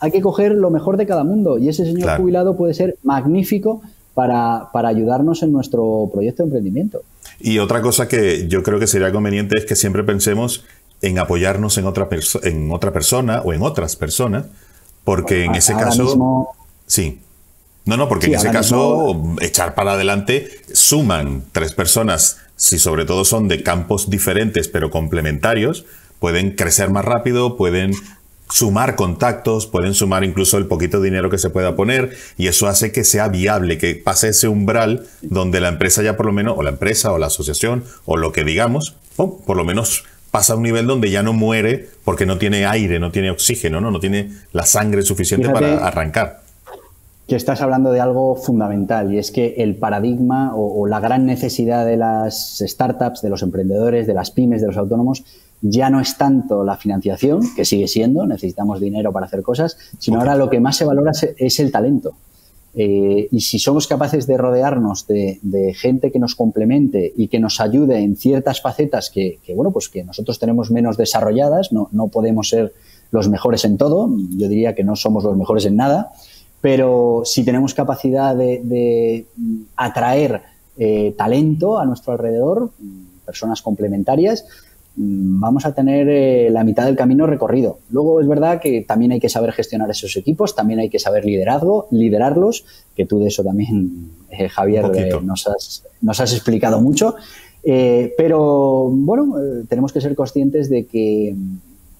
[0.00, 3.80] hay que coger lo mejor de cada mundo y ese señor jubilado puede ser magnífico
[4.14, 7.02] para, para ayudarnos en nuestro proyecto de emprendimiento.
[7.40, 10.64] Y otra cosa que yo creo que sería conveniente es que siempre pensemos
[11.02, 12.08] en apoyarnos en otra,
[12.42, 14.46] en otra persona o en otras personas,
[15.04, 16.48] porque en ese caso...
[16.86, 17.20] Sí.
[17.84, 23.26] No, no, porque en ese caso echar para adelante suman tres personas, si sobre todo
[23.26, 25.84] son de campos diferentes pero complementarios,
[26.18, 27.92] pueden crecer más rápido, pueden
[28.50, 32.92] sumar contactos, pueden sumar incluso el poquito dinero que se pueda poner y eso hace
[32.92, 36.62] que sea viable, que pase ese umbral donde la empresa ya por lo menos, o
[36.62, 40.04] la empresa o la asociación o lo que digamos, por lo menos
[40.34, 43.80] pasa a un nivel donde ya no muere porque no tiene aire, no tiene oxígeno,
[43.80, 46.40] no, no tiene la sangre suficiente para arrancar.
[47.28, 51.86] que estás hablando de algo fundamental y es que el paradigma o, la gran necesidad
[51.86, 55.22] de las startups, de los emprendedores, de las pymes, de los autónomos,
[55.66, 60.18] ya no es tanto la financiación, que sigue siendo, necesitamos dinero para hacer cosas, sino
[60.18, 62.12] ahora lo que más se valora es, el talento.
[62.74, 67.60] Eh, y si somos capaces de rodearnos de, gente que nos complemente y que nos
[67.60, 72.50] ayude en ciertas facetas que, bueno, pues que nosotros tenemos menos desarrolladas, no, no podemos
[72.50, 72.74] ser
[73.10, 76.12] los mejores en todo, yo diría que no somos los mejores en nada,
[76.60, 79.24] pero si tenemos capacidad de,
[79.76, 80.42] atraer
[80.76, 82.70] eh, talento a nuestro alrededor,
[83.24, 87.78] personas complementarias, mm, vamos a tener eh, la mitad del camino recorrido.
[87.90, 91.24] Luego es verdad que también hay que saber gestionar esos equipos, también hay que saber
[91.24, 94.90] liderazgo, liderarlos, que tú de eso también, eh, Javier,
[95.22, 97.16] nos, has, nos, has, explicado mucho.
[97.64, 99.34] pero bueno,
[99.68, 101.34] tenemos que ser conscientes de que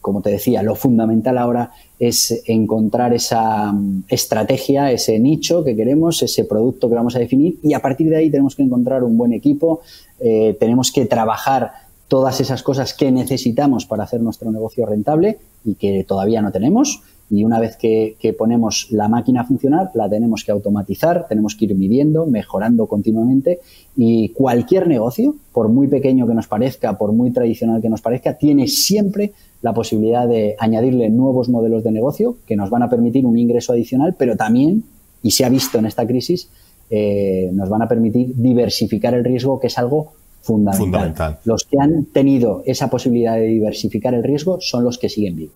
[0.05, 6.23] como te decía, lo fundamental ahora es encontrar esa mm, estrategia, ese nicho que queremos,
[6.23, 9.17] ese producto que vamos a definir y a partir de ahí tenemos que encontrar un
[9.17, 9.81] buen equipo,
[10.21, 11.73] eh, tenemos que trabajar
[12.09, 17.03] todas esas cosas que necesitamos para hacer nuestro negocio rentable y que todavía no tenemos.
[17.31, 21.65] Y una vez que, ponemos la máquina a funcionar, la tenemos que automatizar, tenemos que
[21.65, 23.61] ir midiendo, mejorando continuamente.
[23.97, 28.35] Y cualquier negocio, por muy pequeño que nos parezca, por muy tradicional que nos parezca,
[28.35, 33.25] tiene siempre la posibilidad de añadirle nuevos modelos de negocio que nos van a permitir
[33.25, 34.85] un ingreso adicional, pero también,
[35.23, 36.51] y se ha visto en esta crisis,
[36.91, 40.13] eh, nos van a permitir diversificar el riesgo, que es algo
[40.45, 41.39] fundamental.
[41.45, 45.55] Los que han tenido esa posibilidad de diversificar el riesgo son los que siguen vivos.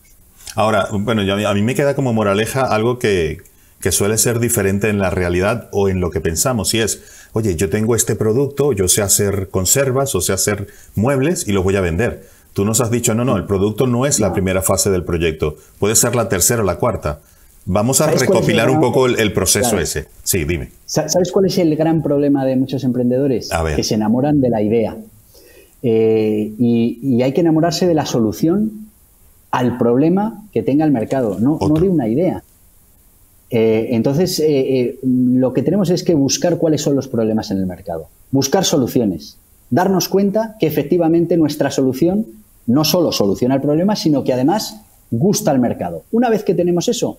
[0.55, 3.39] Ahora, bueno, a mí me queda como moraleja algo que,
[3.81, 7.55] que suele ser diferente en la realidad o en lo que pensamos, y es, oye,
[7.55, 11.77] yo tengo este producto, yo sé hacer conservas o sé hacer muebles y los voy
[11.77, 12.25] a vender
[12.59, 15.55] Tú nos has dicho, no, no, el producto no es la primera fase del proyecto,
[15.79, 17.21] puede ser la tercera o la cuarta.
[17.71, 20.07] Vamos a recopilar un poco el, proceso ese.
[20.23, 20.71] Sí, dime.
[20.87, 23.51] ¿Sabes cuál es el gran problema de muchos emprendedores?
[23.77, 24.97] Que se enamoran de la idea.
[25.83, 28.89] Eh, y, hay que enamorarse de la solución
[29.51, 32.43] al problema que tenga el mercado, no, no de una idea.
[33.51, 37.67] Eh, entonces, eh, lo que tenemos es que buscar cuáles son los problemas en el
[37.67, 39.37] mercado, buscar soluciones,
[39.69, 42.27] darnos cuenta que efectivamente nuestra solución
[42.67, 46.05] no solo soluciona el problema, sino que además gusta al mercado.
[46.13, 47.19] Una vez que tenemos eso,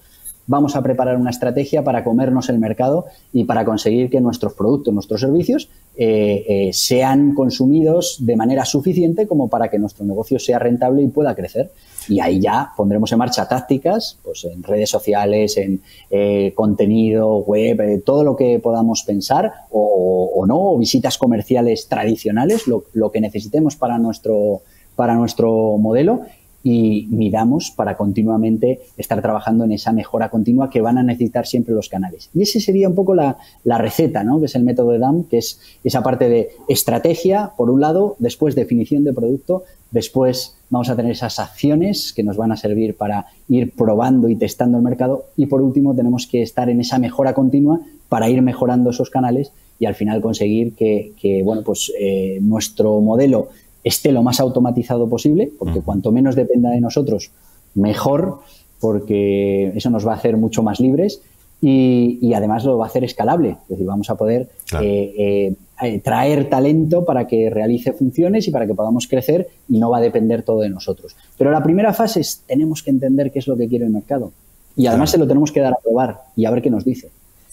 [0.49, 4.91] vamos a preparar una estrategia para comernos el mercado y para conseguir que nuestros productos,
[4.91, 10.57] nuestros servicios eh, eh, sean consumidos de manera suficiente como para que nuestro negocio sea
[10.57, 11.71] rentable y pueda crecer.
[12.07, 18.03] Y ahí ya pondremos en marcha tácticas, pues en redes sociales, en eh, contenido web,
[18.03, 23.75] todo lo que podamos pensar o, no, o visitas comerciales tradicionales, lo, lo que necesitemos
[23.75, 24.63] para nuestro
[24.95, 26.23] para nuestro modelo
[26.63, 31.73] y midamos para continuamente estar trabajando en esa mejora continua que van a necesitar siempre
[31.73, 32.29] los canales.
[32.33, 34.39] Y ese sería un poco la, receta, ¿no?
[34.39, 38.15] que es el método de DAM, que es esa parte de estrategia, por un lado,
[38.19, 42.95] después definición de producto, después vamos a tener esas acciones que nos van a servir
[42.95, 46.99] para ir probando y testando el mercado y por último tenemos que estar en esa
[46.99, 52.39] mejora continua para ir mejorando esos canales y al final conseguir que, bueno, pues, eh,
[52.41, 53.47] nuestro modelo
[53.83, 57.31] esté lo más automatizado posible, porque cuanto menos dependa de nosotros,
[57.75, 58.39] mejor,
[58.79, 61.21] porque eso nos va a hacer mucho más libres
[61.61, 63.57] y, además lo va a hacer escalable.
[63.63, 68.51] Es decir, vamos a poder eh, eh, eh, traer talento para que realice funciones y
[68.51, 71.15] para que podamos crecer y no va a depender todo de nosotros.
[71.37, 74.31] Pero la primera fase es tenemos que entender qué es lo que quiere el mercado
[74.75, 77.09] y además se lo tenemos que dar a probar y a ver qué nos dice.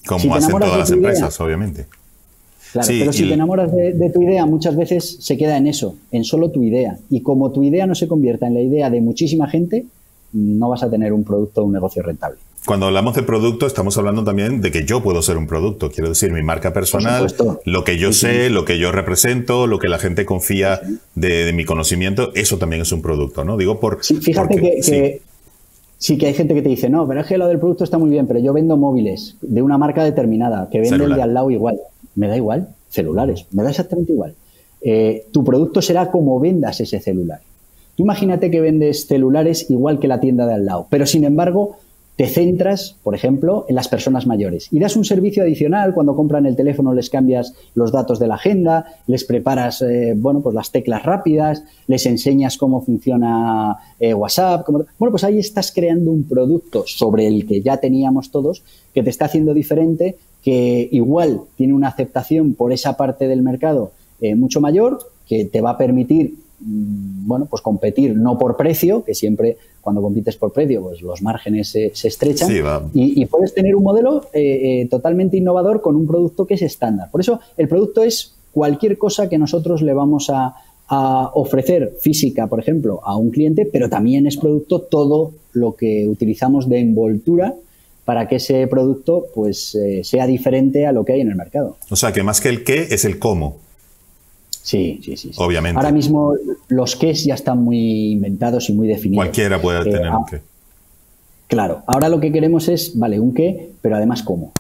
[0.07, 1.87] Como hacen todas las empresas, obviamente.
[2.85, 6.25] Claro, pero si te enamoras de, tu idea, muchas veces se queda en eso, en
[6.25, 6.99] solo tu idea.
[7.11, 9.87] Y como tu idea no se convierta en la idea de muchísima gente,
[10.33, 12.39] no vas a tener un producto o un negocio rentable.
[12.67, 15.89] Cuando hablamos de producto, estamos hablando también de que yo puedo ser un producto.
[15.89, 17.33] Quiero decir, mi marca personal,
[17.65, 20.81] lo que yo sé, lo que yo represento, lo que la gente confía
[21.15, 23.57] de, mi conocimiento, eso también es un producto, ¿no?
[23.57, 24.05] Digo por.
[24.05, 25.23] fíjate que,
[25.99, 26.19] sí.
[26.19, 28.11] que hay gente que te dice, no, pero es que lo del producto está muy
[28.11, 31.51] bien, pero yo vendo móviles de una marca determinada, que vende el de al lado
[31.51, 31.79] igual
[32.17, 34.35] me da igual, celulares, me da exactamente igual.
[34.81, 37.41] eh, tu producto será como vendas ese celular.
[37.97, 41.79] imagínate que vendes celulares igual que la tienda de al lado, pero sin embargo
[42.17, 46.47] te centras, por ejemplo, en las personas mayores y das un servicio adicional cuando compran
[46.47, 50.73] el teléfono, les cambias los datos de la agenda, les preparas, eh, bueno, pues las
[50.73, 54.67] teclas rápidas, les enseñas cómo funciona eh, WhatsApp.
[54.69, 58.63] bueno, pues ahí estás creando un producto sobre el que ya teníamos todos
[58.95, 63.93] que te está haciendo diferente, que igual tiene una aceptación por esa parte del mercado
[64.23, 69.15] eh, mucho mayor, que te va a permitir bueno, pues competir no por precio, que
[69.15, 72.51] siempre cuando compites por precio, pues los márgenes se, estrechan
[72.93, 77.11] y, puedes tener un modelo eh, eh, totalmente innovador con un producto que es estándar.
[77.11, 80.55] Por eso el producto es cualquier cosa que nosotros le vamos a,
[80.89, 86.69] ofrecer física, por ejemplo, a un cliente, pero también es producto todo lo que utilizamos
[86.69, 87.55] de envoltura
[88.05, 91.77] para que ese producto pues eh, sea diferente a lo que hay en el mercado.
[91.91, 93.57] O sea, que más que el qué es el cómo.
[94.67, 95.79] Sí, sí, sí, Obviamente.
[95.79, 96.35] Ahora mismo
[96.67, 99.25] los qués ya están muy inventados y muy definidos.
[99.25, 100.41] Cualquiera puede eh, tener un qué.
[101.47, 104.51] Claro, ahora lo que queremos es, vale, un qué, pero además cómo.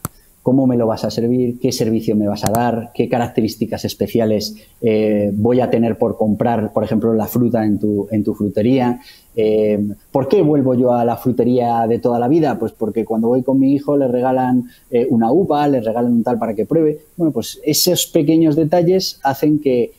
[0.45, 1.59] ¿Cómo me lo vas a servir?
[1.59, 2.92] ¿Qué servicio me vas a dar?
[2.95, 8.07] ¿Qué características especiales eh, voy a tener por comprar, por ejemplo, la fruta en tu,
[8.12, 9.01] en tu frutería?
[9.35, 12.61] Eh, ¿Por qué vuelvo yo a la frutería de toda la vida?
[12.61, 14.71] Pues porque cuando voy con mi hijo le regalan
[15.11, 17.01] una uva, le regalan un tal para que pruebe.
[17.16, 19.95] Bueno, pues esos pequeños detalles hacen que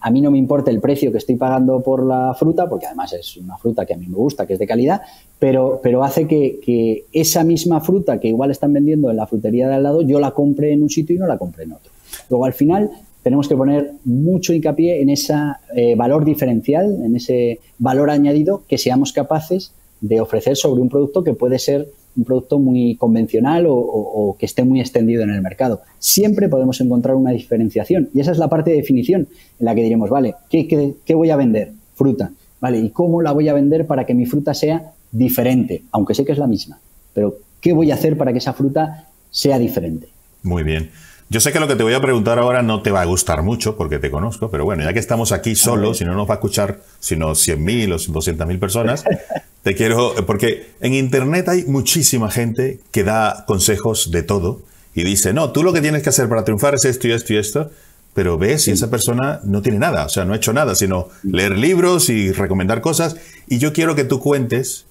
[0.00, 3.12] a mí no me importa el precio que estoy pagando por la fruta, porque además
[3.12, 5.02] es una fruta que a mí me gusta, que es de calidad,
[5.38, 9.74] pero, pero hace que, esa misma fruta que igual están vendiendo en la frutería de
[9.74, 11.92] al lado, yo la compre en un sitio y no la compre en otro.
[12.30, 12.90] Luego, al final,
[13.22, 15.34] tenemos que poner mucho hincapié en ese
[15.74, 21.22] eh, valor diferencial, en ese valor añadido que seamos capaces de ofrecer sobre un producto
[21.22, 25.82] que puede ser un producto muy convencional o, que esté muy extendido en el mercado.
[25.98, 29.82] Siempre podemos encontrar una diferenciación y esa es la parte de definición en la que
[29.82, 30.66] diremos, vale, ¿qué,
[31.04, 31.72] qué voy a vender?
[31.94, 32.30] Fruta.
[32.60, 32.78] ¿Vale?
[32.78, 35.82] ¿Y cómo la voy a vender para que mi fruta sea diferente?
[35.92, 36.78] Aunque sé que es la misma.
[37.12, 40.08] Pero, ¿qué voy a hacer para que esa fruta sea diferente?
[40.42, 40.90] Muy bien.
[41.28, 43.42] Yo sé que lo que te voy a preguntar ahora no te va a gustar
[43.42, 46.34] mucho porque te conozco, pero bueno, ya que estamos aquí solos, si no nos va
[46.34, 49.04] a escuchar sino 100.000 o 200.000 personas,
[49.64, 54.60] te quiero, porque en Internet hay muchísima gente que da consejos de todo
[54.94, 57.32] y dice, no, tú lo que tienes que hacer para triunfar es esto y esto
[57.32, 57.70] y esto,
[58.12, 61.08] pero ves si esa persona no tiene nada, o sea, no ha hecho nada, sino
[61.22, 63.16] leer libros y recomendar cosas.
[63.48, 64.84] Y yo quiero que tú cuentes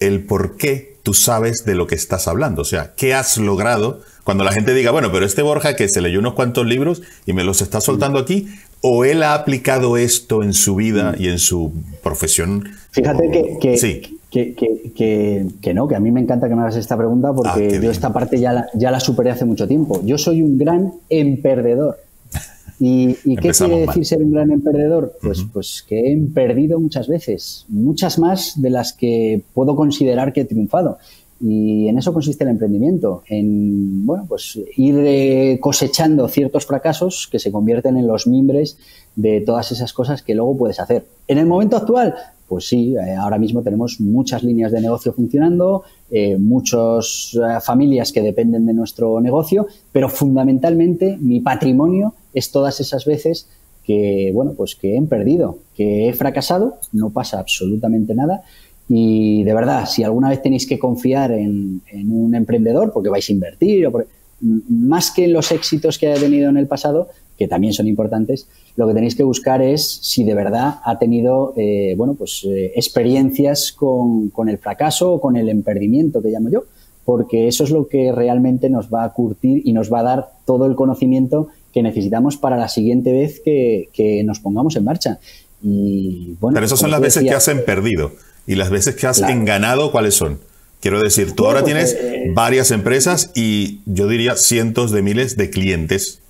[0.00, 4.00] el por qué tú sabes de lo que estás hablando, o sea, qué has logrado
[4.24, 7.34] cuando la gente diga, bueno, pero este Borja que se leyó unos cuantos libros y
[7.34, 8.48] me los está soltando aquí,
[8.80, 12.64] o él ha aplicado esto en su vida y en su profesión.
[12.90, 17.76] Fíjate que, que, no, que a mí me encanta que me hagas esta pregunta porque
[17.76, 20.00] ah, yo esta parte ya la, ya la superé hace mucho tiempo.
[20.04, 21.98] Yo soy un gran emperdedor.
[22.78, 25.18] ¿Y, qué quiere decir ser un gran emperdedor?
[25.22, 30.42] Pues, pues que he perdido muchas veces, muchas más de las que puedo considerar que
[30.42, 30.98] he triunfado.
[31.40, 37.38] Y en eso consiste el emprendimiento, en bueno, pues ir eh, cosechando ciertos fracasos que
[37.38, 38.76] se convierten en los mimbres
[39.14, 41.06] de todas esas cosas que luego puedes hacer.
[41.28, 42.14] En el momento actual,
[42.48, 48.22] pues sí, eh, ahora mismo tenemos muchas líneas de negocio funcionando, eh, muchas familias que
[48.22, 53.48] dependen de nuestro negocio, pero fundamentalmente mi patrimonio es todas esas veces
[53.84, 58.42] que, bueno, pues que he perdido, que he fracasado, no pasa absolutamente nada,
[58.88, 63.32] y de verdad, si alguna vez tenéis que confiar en, un emprendedor, porque vais a
[63.32, 64.04] invertir, o
[64.40, 68.48] más que en los éxitos que ha tenido en el pasado, que también son importantes,
[68.76, 72.72] lo que tenéis que buscar es si de verdad ha tenido eh, bueno, pues, eh,
[72.74, 76.64] experiencias con, con, el fracaso o con el emperdimiento, que llamo yo,
[77.04, 80.28] porque eso es lo que realmente nos va a curtir y nos va a dar
[80.46, 85.18] todo el conocimiento que necesitamos para la siguiente vez que, que nos pongamos en marcha.
[85.62, 88.12] Y, bueno, Pero esas son las veces que hacen perdido.
[88.48, 90.38] Y las veces que has enganado, ¿cuáles son?
[90.80, 95.36] Quiero decir, tú ahora pues, tienes eh, varias empresas y yo diría cientos de miles
[95.36, 96.20] de clientes.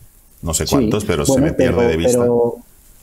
[0.42, 2.26] No sé cuántos, pero se me pierde de vista.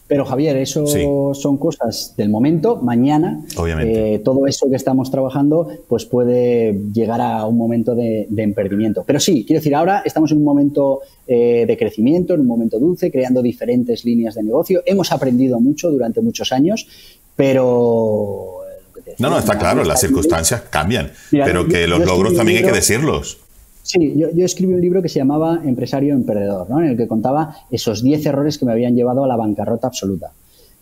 [0.08, 0.86] Pero, Javier, eso
[1.34, 2.76] son cosas del momento.
[2.76, 3.42] Mañana,
[3.80, 9.04] eh, todo eso que estamos trabajando, pues puede llegar a un momento de, de emperdimiento.
[9.08, 12.80] Pero sí, quiero decir, ahora estamos en un momento eh, de crecimiento, en un momento
[12.80, 14.84] dulce, creando diferentes líneas de negocio.
[14.86, 16.88] Hemos aprendido mucho durante muchos años,
[17.36, 18.65] pero
[19.20, 23.40] no, no, está claro, las circunstancias cambian, pero que los logros también hay que decirlos.
[23.86, 26.82] Sí, yo, escribí un libro que se llamaba Empresario Emprendedor, ¿no?
[26.82, 30.32] en el que contaba esos 10 errores que me habían llevado a la bancarrota absoluta.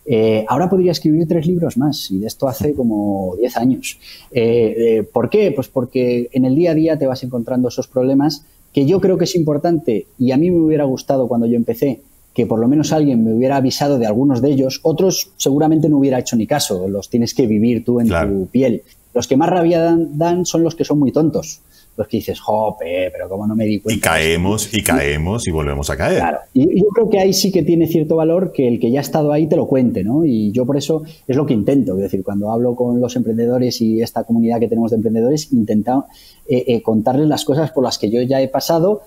[0.06, 3.98] Eh, ahora podría escribir tres libros más, y de esto hace como 10 años.
[4.30, 5.52] Eh, eh, ¿Por qué?
[5.52, 9.18] Pues porque en el día a día te vas encontrando esos problemas que yo creo
[9.18, 12.00] que es importante, y a mí me hubiera gustado cuando yo empecé
[12.34, 15.98] que por lo menos alguien me hubiera avisado de algunos de ellos, otros seguramente no
[15.98, 18.82] hubiera hecho ni caso, los tienes que vivir tú en tu piel.
[19.14, 21.60] Los que más rabia dan, son los que son muy tontos
[21.96, 23.96] los que dices, jope, pero cómo no me di cuenta.
[23.96, 26.18] Y caemos, y caemos, y volvemos a caer.
[26.18, 28.98] Claro, y yo creo que ahí sí que tiene cierto valor que el que ya
[28.98, 30.24] ha estado ahí te lo cuente, ¿no?
[30.24, 33.80] Y yo por eso es lo que intento, es decir, cuando hablo con los emprendedores
[33.80, 36.06] y esta comunidad que tenemos de emprendedores, intento
[36.48, 39.02] eh, eh, contarles las cosas por las que yo ya he pasado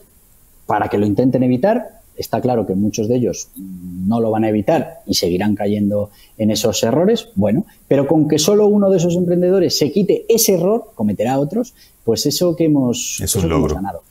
[0.65, 4.49] para que lo intenten evitar está claro que muchos de ellos no lo van a
[4.49, 9.15] evitar y seguirán cayendo en esos errores, bueno, pero con que solo uno de esos
[9.15, 13.22] emprendedores se quite ese error, cometerá otros, pues eso que hemos,
[13.74, 14.01] ganado.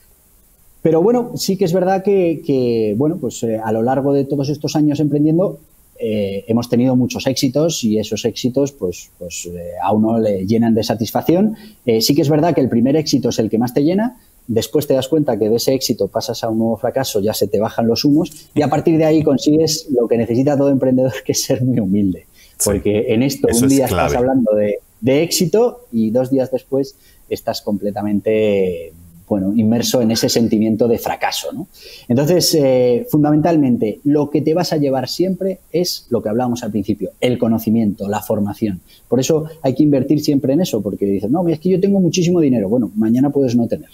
[0.82, 4.48] Pero bueno, sí que es verdad que, bueno, pues eh, a lo largo de todos
[4.48, 5.58] estos años emprendiendo
[5.98, 10.74] eh, hemos tenido muchos éxitos y esos éxitos pues, pues eh, a uno le llenan
[10.74, 11.56] de satisfacción.
[12.00, 14.86] sí que es verdad que el primer éxito es el que más te llena, después
[14.86, 17.58] te das cuenta que de ese éxito pasas a un nuevo fracaso, ya se te
[17.58, 21.32] bajan los humos y a partir de ahí consigues lo que necesita todo emprendedor, que
[21.32, 22.26] es ser muy humilde.
[22.64, 24.78] Porque en esto un día estás hablando de,
[25.22, 26.96] éxito y dos días después
[27.28, 28.92] estás completamente
[29.28, 31.66] bueno, inmerso en ese sentimiento de fracaso.
[32.08, 36.70] Entonces, eh, fundamentalmente, lo que te vas a llevar siempre es lo que hablábamos al
[36.70, 38.80] principio, el conocimiento, la formación.
[39.08, 42.00] Por eso hay que invertir siempre en eso, porque dices, no, es que yo tengo
[42.00, 42.68] muchísimo dinero.
[42.68, 43.90] Bueno, mañana puedes no tener.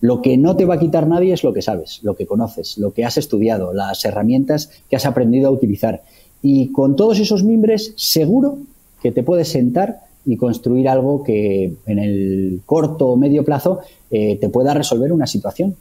[0.00, 2.78] Lo que no te va a quitar nadie es lo que sabes, lo que conoces,
[2.78, 6.02] lo que has estudiado, las herramientas que has aprendido a utilizar.
[6.42, 8.58] Y con todos esos mimbres, seguro
[9.02, 13.80] que te puedes sentar y construir algo que en el corto o medio plazo
[14.10, 15.76] eh, te pueda resolver una situación.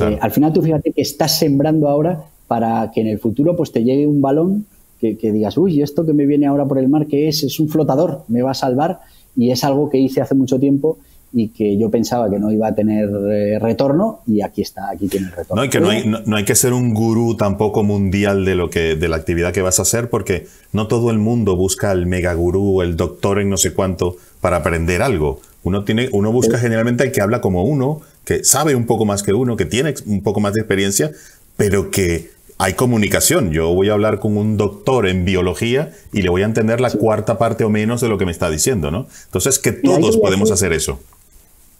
[0.00, 3.70] Eh, al final tú fíjate que estás sembrando ahora para que en el futuro pues
[3.70, 4.66] te llegue un balón
[4.98, 7.42] que, que, digas, uy, esto que me viene ahora por el mar, que es?
[7.42, 9.00] Es un flotador, me va a salvar
[9.36, 10.98] y es algo que hice hace mucho tiempo
[11.32, 15.06] y que yo pensaba que no iba a tener eh, retorno y aquí está, aquí
[15.06, 15.62] tiene el retorno.
[15.62, 18.68] No, y que no hay, no, hay, que ser un gurú tampoco mundial de lo
[18.68, 22.06] que de la actividad que vas a hacer porque no todo el mundo busca el
[22.06, 25.40] mega gurú, el doctor en no sé cuánto para aprender algo.
[25.62, 29.22] Uno tiene uno busca generalmente al que habla como uno, que sabe un poco más
[29.22, 31.12] que uno, que tiene un poco más de experiencia,
[31.56, 33.52] pero que hay comunicación.
[33.52, 36.90] Yo voy a hablar con un doctor en biología y le voy a entender la
[36.90, 39.06] cuarta parte o menos de lo que me está diciendo, ¿no?
[39.24, 41.00] Entonces, que todos podemos hacer eso.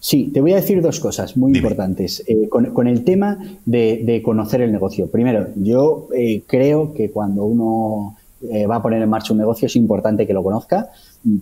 [0.00, 2.24] Sí, te voy a decir dos cosas muy importantes.
[2.26, 5.10] Eh, con, el tema de, conocer el negocio.
[5.10, 8.16] Primero, yo eh, creo que cuando uno
[8.50, 10.88] eh, va a poner en marcha un negocio es importante que lo conozca.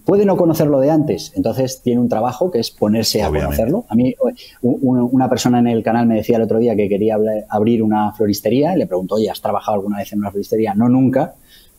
[0.05, 3.85] Puede no conocerlo de antes, entonces tiene un trabajo que es ponerse a conocerlo.
[3.89, 4.17] A mí,
[4.61, 7.17] una persona en el canal me decía el otro día que quería
[7.49, 8.75] abrir una floristería.
[8.75, 10.75] Le preguntó, oye, ¿has trabajado alguna vez en una floristería?
[10.75, 11.37] No, nunca.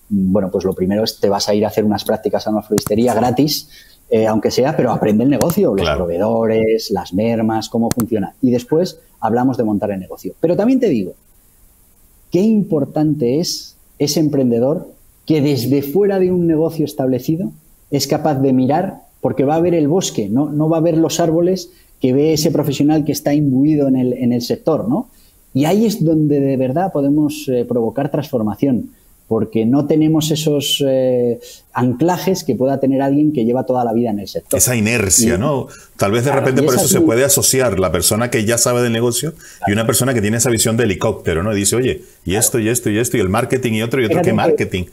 [0.08, 2.62] Bueno, pues lo primero es te vas a ir a hacer unas prácticas a una
[2.62, 3.68] floristería gratis
[4.10, 8.34] eh, aunque sea, pero aprende el negocio, los proveedores, las mermas, cómo funciona.
[8.42, 10.34] Y después hablamos de montar el negocio.
[10.40, 11.14] Pero también te digo,
[12.32, 14.88] qué importante es ese emprendedor
[15.26, 17.52] que desde fuera de un negocio establecido
[17.92, 20.98] es capaz de mirar, porque va a ver el bosque, no, no va a ver
[20.98, 25.10] los árboles que ve ese profesional que está imbuido en el, en el sector, ¿no?
[25.54, 28.92] Y ahí es donde de verdad podemos eh, provocar transformación
[29.30, 31.40] porque no tenemos esos eh,
[31.72, 34.58] anclajes que pueda tener alguien que lleva toda la vida en el sector.
[34.58, 35.68] Esa inercia, ¿no?
[35.98, 38.92] Tal vez de repente por eso se puede asociar la persona que ya sabe del
[38.92, 39.34] negocio
[39.68, 41.54] y una persona que tiene esa visión de helicóptero, ¿no?
[41.54, 44.06] Y dice, oye, y esto, y esto, y esto, y el marketing, y otro, y
[44.06, 44.86] otro, ¿qué marketing?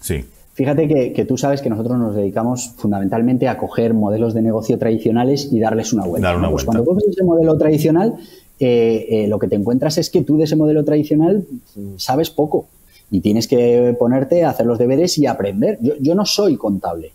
[0.00, 0.24] sí.
[0.54, 5.48] Fíjate que, tú sabes que nosotros nos dedicamos fundamentalmente a coger modelos de negocio tradicionales
[5.50, 6.38] y darles una vuelta.
[6.50, 8.16] Pues cuando coges ese modelo tradicional,
[8.58, 12.28] eh, eh, lo que te encuentras es que tú de ese modelo tradicional mm, sabes
[12.28, 12.66] poco
[13.10, 15.78] y tienes que ponerte a hacer los deberes y aprender.
[16.00, 17.12] Yo, no soy contable.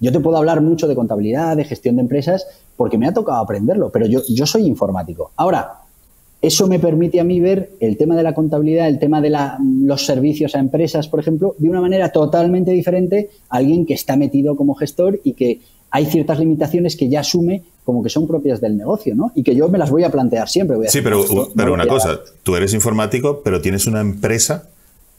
[0.00, 3.38] Yo te puedo hablar mucho de contabilidad, de gestión de empresas, porque me ha tocado
[3.38, 5.32] aprenderlo, pero yo, yo soy informático.
[5.36, 5.82] Ahora,
[6.40, 9.36] eso me permite a mí ver el tema de la contabilidad, el tema de
[9.82, 14.16] los servicios a empresas, por ejemplo, de una manera totalmente diferente a alguien que está
[14.16, 15.60] metido como gestor y que
[15.90, 19.32] hay ciertas limitaciones que ya asume como que son propias del negocio, ¿no?
[19.34, 20.76] Y que yo me las voy a plantear siempre.
[20.88, 21.24] sí, pero,
[21.56, 24.68] pero una cosa, tú eres informático, pero tienes una empresa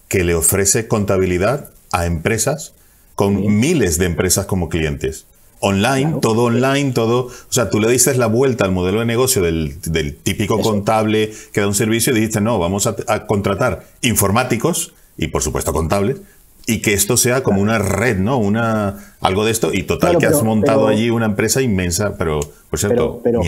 [0.10, 2.74] que le ofrece contabilidad a empresas
[3.16, 5.26] con miles de empresas como clientes.
[5.62, 7.26] Online, todo online, todo.
[7.26, 9.78] O sea, tú le dices la vuelta al modelo de negocio del,
[10.24, 15.43] típico contable que da un servicio y dices, no, vamos a, contratar informáticos y por
[15.43, 16.22] supuesto contables
[16.66, 18.38] y que esto sea como una red, ¿no?
[18.38, 22.39] Una algo de esto y total que has montado allí una empresa inmensa, pero
[22.70, 23.41] por cierto, pero,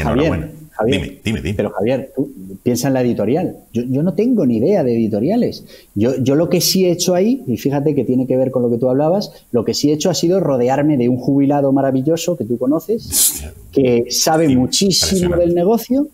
[0.86, 1.54] dime, dime, dime.
[1.56, 2.32] Pero Javier, tú
[2.64, 3.58] piensa en la editorial.
[3.74, 5.66] Yo, no tengo ni idea de editoriales.
[5.96, 8.64] Yo, yo lo que sí he hecho ahí, y fíjate que tiene que ver con
[8.64, 11.72] lo que tú hablabas, lo que sí he hecho ha sido rodearme de un jubilado
[11.72, 16.08] maravilloso que tú conoces, que sabe muchísimo del negocio,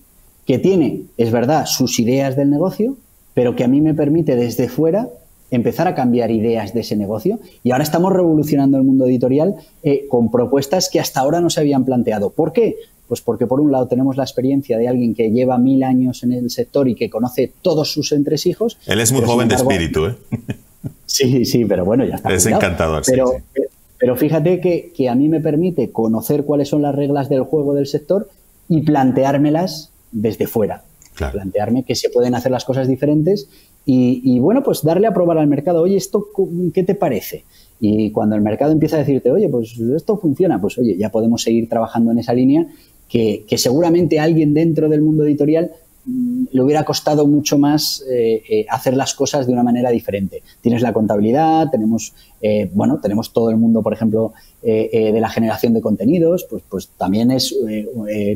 [0.45, 2.97] que tiene, es verdad, sus ideas del negocio,
[3.33, 5.09] pero que a mí me permite desde fuera
[5.51, 10.05] empezar a cambiar ideas de ese negocio y ahora estamos revolucionando el mundo editorial eh,
[10.09, 12.31] con propuestas que hasta ahora no se habían planteado.
[12.31, 12.75] ¿Por qué?
[13.07, 16.33] Pues porque por un lado tenemos la experiencia de alguien que lleva mil años en
[16.33, 18.77] el sector y que conoce todos sus entresijos.
[18.85, 20.15] Él es muy joven de espíritu, ¿eh?
[21.05, 22.33] Sí, sí, pero bueno, ya está.
[22.33, 23.01] Es encantador.
[23.05, 23.31] Pero,
[23.97, 27.73] pero fíjate que, que, a mí me permite conocer cuáles son las reglas del juego
[27.73, 28.29] del sector
[28.67, 30.83] y planteármelas desde fuera.
[31.17, 33.49] Plantearme que se pueden hacer las cosas diferentes
[33.85, 36.27] y, y, bueno, pues darle a probar al mercado, oye, ¿esto
[36.73, 37.45] qué te parece?
[37.79, 41.41] Y cuando el mercado empieza a decirte, oye, pues esto funciona, pues oye, ya podemos
[41.41, 42.67] seguir trabajando en esa línea
[43.07, 45.71] que, seguramente alguien dentro del mundo editorial
[46.07, 50.41] Mm, le hubiera costado mucho más eh, eh, hacer las cosas de una manera diferente.
[50.61, 55.73] Tienes la contabilidad, tenemos, eh, bueno, tenemos todo el mundo, por ejemplo, de la generación
[55.73, 57.55] de contenidos, pues, pues también es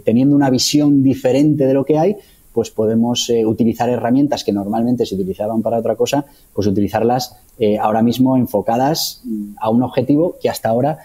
[0.06, 2.16] teniendo una visión diferente de lo que hay,
[2.54, 7.36] pues podemos utilizar herramientas que normalmente se utilizaban para otra cosa, pues utilizarlas
[7.82, 11.00] ahora mismo enfocadas mm, a un objetivo que hasta ahora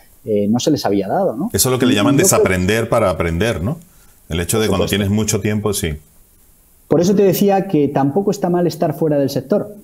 [0.48, 1.36] no se les había dado.
[1.36, 1.50] ¿no?
[1.52, 3.78] Eso es lo que le llaman desaprender para aprender, ¿no?
[4.28, 5.94] El hecho de cuando tienes mucho tiempo, sí.
[6.88, 9.74] Por eso te decía que tampoco está mal estar fuera del sector.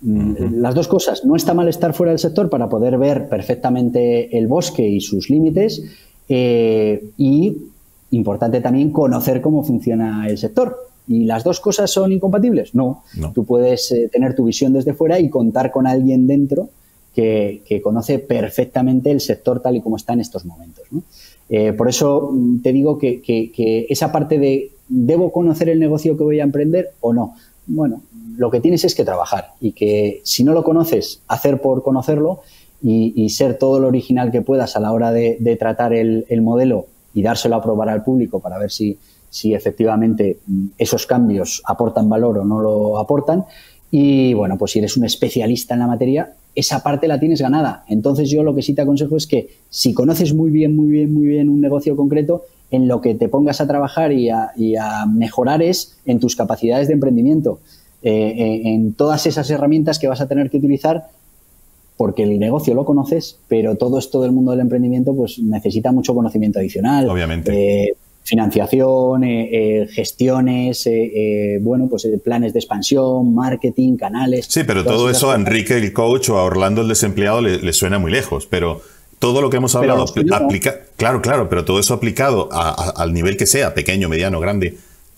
[0.00, 1.24] Mm, las dos cosas.
[1.24, 5.30] No está mal estar fuera del sector para poder ver perfectamente el bosque y sus
[5.30, 5.82] límites.
[6.28, 7.56] Eh, y
[8.10, 10.76] importante también conocer cómo funciona el sector.
[11.08, 12.74] ¿Y las dos cosas son incompatibles?
[12.74, 13.04] No.
[13.34, 16.68] Tú puedes eh, tener tu visión desde fuera y contar con alguien dentro
[17.16, 20.84] que, conoce perfectamente el sector tal y como está en estos momentos.
[21.48, 26.22] Eh, por eso mm, te digo que esa parte de ¿Debo conocer el negocio que
[26.22, 27.34] voy a emprender o no?
[27.66, 28.02] Bueno,
[28.36, 32.40] lo que tienes es que trabajar y que si no lo conoces, hacer por conocerlo
[32.82, 37.22] y, ser todo lo original que puedas a la hora de, tratar el, modelo y
[37.22, 38.96] dárselo a probar al público para ver si,
[39.28, 43.44] si efectivamente mm, esos cambios aportan valor o no lo aportan.
[43.90, 47.84] Y bueno, pues si eres un especialista en la materia, esa parte la tienes ganada.
[47.88, 51.14] Entonces yo lo que sí te aconsejo es que si conoces muy bien, muy bien,
[51.14, 55.62] muy bien un negocio concreto, en lo que te pongas a trabajar y a, mejorar
[55.62, 57.60] es en tus capacidades de emprendimiento,
[58.02, 61.06] eh, eh, en todas esas herramientas que vas a tener que utilizar
[61.96, 66.14] porque el negocio lo conoces, pero todo esto del mundo del emprendimiento pues necesita mucho
[66.14, 67.08] conocimiento adicional.
[67.08, 67.84] Obviamente.
[67.84, 67.96] Eh,
[68.26, 69.22] financiación,
[69.88, 70.86] gestiones,
[71.60, 74.46] bueno, pues planes de expansión, marketing, canales.
[74.48, 77.98] Sí, pero todo eso a Enrique el coach o a Orlando el desempleado le suena
[77.98, 78.82] muy lejos, pero
[79.18, 83.46] todo lo que hemos hablado aplica, claro, claro, pero todo eso aplicado al nivel que
[83.46, 84.76] sea, pequeño, mediano, grande,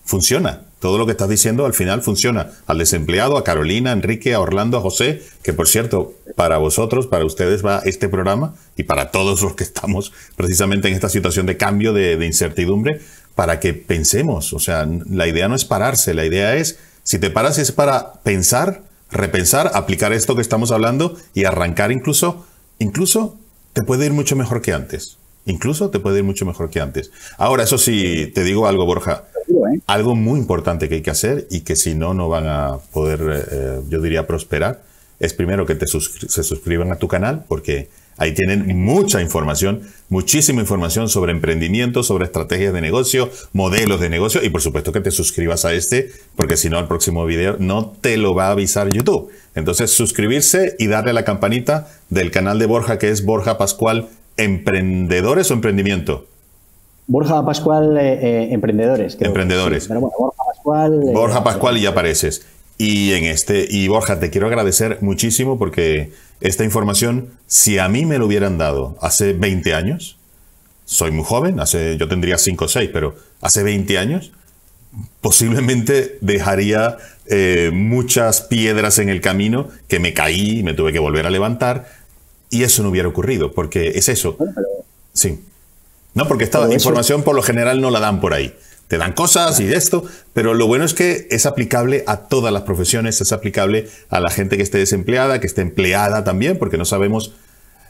[0.09, 0.61] funciona.
[0.79, 2.49] Todo lo que estás diciendo al final funciona.
[2.65, 7.05] Al desempleado, a Carolina, a Enrique, a Orlando, a José, que por cierto, para vosotros,
[7.05, 11.45] para ustedes va este programa y para todos los que estamos precisamente en esta situación
[11.45, 13.01] de cambio, de, de incertidumbre,
[13.35, 14.51] para que pensemos.
[14.53, 18.13] O sea, la idea no es pararse, la idea es, si te paras es para
[18.23, 18.81] pensar,
[19.11, 22.47] repensar, aplicar esto que estamos hablando y arrancar incluso,
[22.79, 23.37] incluso
[23.73, 25.18] te puede ir mucho mejor que antes.
[25.45, 27.11] Incluso te puede ir mucho mejor que antes.
[27.37, 29.23] Ahora, eso sí, te digo algo, Borja.
[29.87, 33.47] Algo muy importante que hay que hacer y que si no, no van a poder,
[33.51, 34.83] eh, yo diría, prosperar,
[35.19, 40.61] es primero que te se suscriban a tu canal, porque ahí tienen mucha información, muchísima
[40.61, 45.11] información sobre emprendimiento, sobre estrategias de negocio, modelos de negocio y por supuesto que te
[45.11, 48.89] suscribas a este, porque si no, el próximo video no te lo va a avisar
[48.89, 49.31] YouTube.
[49.55, 54.07] Entonces, suscribirse y darle a la campanita del canal de Borja, que es Borja Pascual,
[54.43, 56.25] Emprendedores o Emprendimiento.
[57.07, 59.17] Borja Pascual, eh, eh, Emprendedores.
[59.19, 59.87] Emprendedores.
[59.87, 60.93] pero bueno, Borja Pascual.
[60.93, 62.45] Eh, Borja Pascual y ya apareces.
[62.77, 68.05] Y en este, y Borja, te quiero agradecer muchísimo porque esta información, si a mí
[68.05, 70.17] me lo hubieran dado hace 20 años,
[70.85, 74.31] soy muy joven, hace, yo tendría 5 o 6, pero hace 20 años,
[75.21, 81.25] posiblemente dejaría eh, muchas piedras en el camino que me caí, me tuve que volver
[81.25, 81.87] a levantar
[82.49, 84.37] y eso no hubiera ocurrido, porque es eso.
[85.13, 85.43] Sí.
[86.13, 88.55] No, porque esta información por lo general no la dan por ahí.
[88.87, 92.51] Te dan cosas y de esto, pero lo bueno es que es aplicable a todas
[92.51, 96.79] las profesiones, es aplicable a la gente que esté desempleada, que esté empleada también, porque
[96.79, 97.33] no sabemos.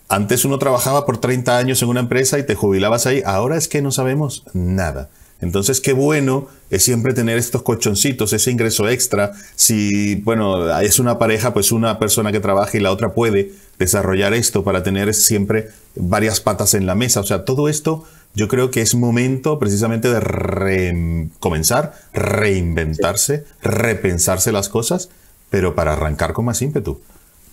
[0.09, 3.69] Antes uno trabajaba por 30 años en una empresa y te jubilabas ahí, ahora es
[3.69, 5.07] que no sabemos nada.
[5.41, 9.31] Entonces, qué bueno es siempre tener estos colchoncitos, ese ingreso extra.
[9.55, 14.33] Si, bueno, es una pareja, pues una persona que trabaja y la otra puede desarrollar
[14.33, 17.21] esto para tener siempre varias patas en la mesa.
[17.21, 18.03] O sea, todo esto
[18.35, 25.09] yo creo que es momento precisamente de comenzar, reinventarse, repensarse las cosas,
[25.49, 26.99] pero para arrancar con más ímpetu.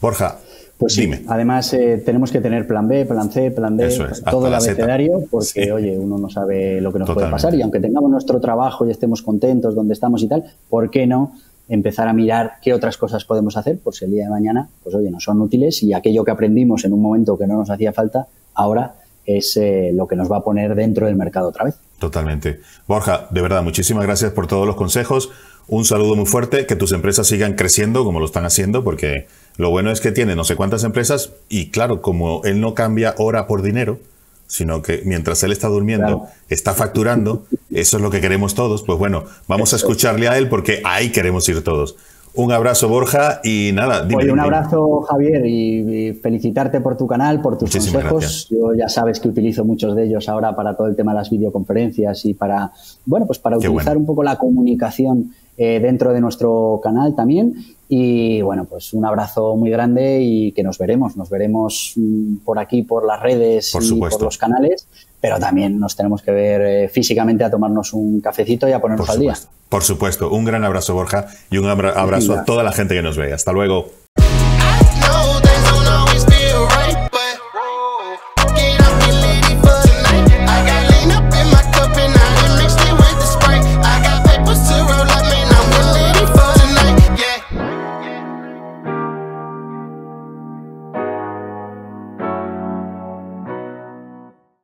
[0.00, 0.38] Borja,
[0.78, 3.88] pues sí, además eh, tenemos que tener plan B, plan C, plan D,
[4.30, 7.80] todo el abecedario, porque oye, uno no sabe lo que nos puede pasar y aunque
[7.80, 11.32] tengamos nuestro trabajo y estemos contentos donde estamos y tal, ¿por qué no
[11.68, 14.94] empezar a mirar qué otras cosas podemos hacer, por si el día de mañana, pues
[14.94, 17.92] oye, no son útiles y aquello que aprendimos en un momento que no nos hacía
[17.92, 21.74] falta, ahora es eh, lo que nos va a poner dentro del mercado otra vez.
[21.98, 22.60] Totalmente.
[22.86, 25.30] Borja, de verdad, muchísimas gracias por todos los consejos.
[25.68, 29.26] Un saludo muy fuerte, que tus empresas sigan creciendo como lo están haciendo, porque
[29.56, 33.14] lo bueno es que tiene no sé cuántas empresas y claro, como él no cambia
[33.18, 33.98] hora por dinero,
[34.46, 38.98] sino que mientras él está durmiendo, está facturando, eso es lo que queremos todos, pues
[38.98, 41.96] bueno, vamos a escucharle a él porque ahí queremos ir todos.
[42.36, 44.04] Un abrazo, Borja, y nada.
[44.04, 48.48] Dime, un abrazo, Javier, y, felicitarte por tu canal, por tus consejos.
[48.50, 51.30] Yo ya sabes que utilizo muchos de ellos ahora para todo el tema de las
[51.30, 52.72] videoconferencias y para,
[53.06, 57.54] bueno, pues para utilizar un poco la comunicación eh, dentro de nuestro canal también.
[57.88, 61.16] Y bueno, pues un abrazo muy grande y que nos veremos.
[61.16, 64.88] Nos veremos mm, por aquí, por las redes y por los canales,
[65.20, 69.08] pero también nos tenemos que ver eh, físicamente a tomarnos un cafecito y a ponernos
[69.08, 69.34] al día.
[69.68, 70.30] Por supuesto.
[70.30, 73.32] Un gran abrazo, Borja, y un abrazo a toda la gente que nos ve.
[73.32, 74.05] Hasta luego.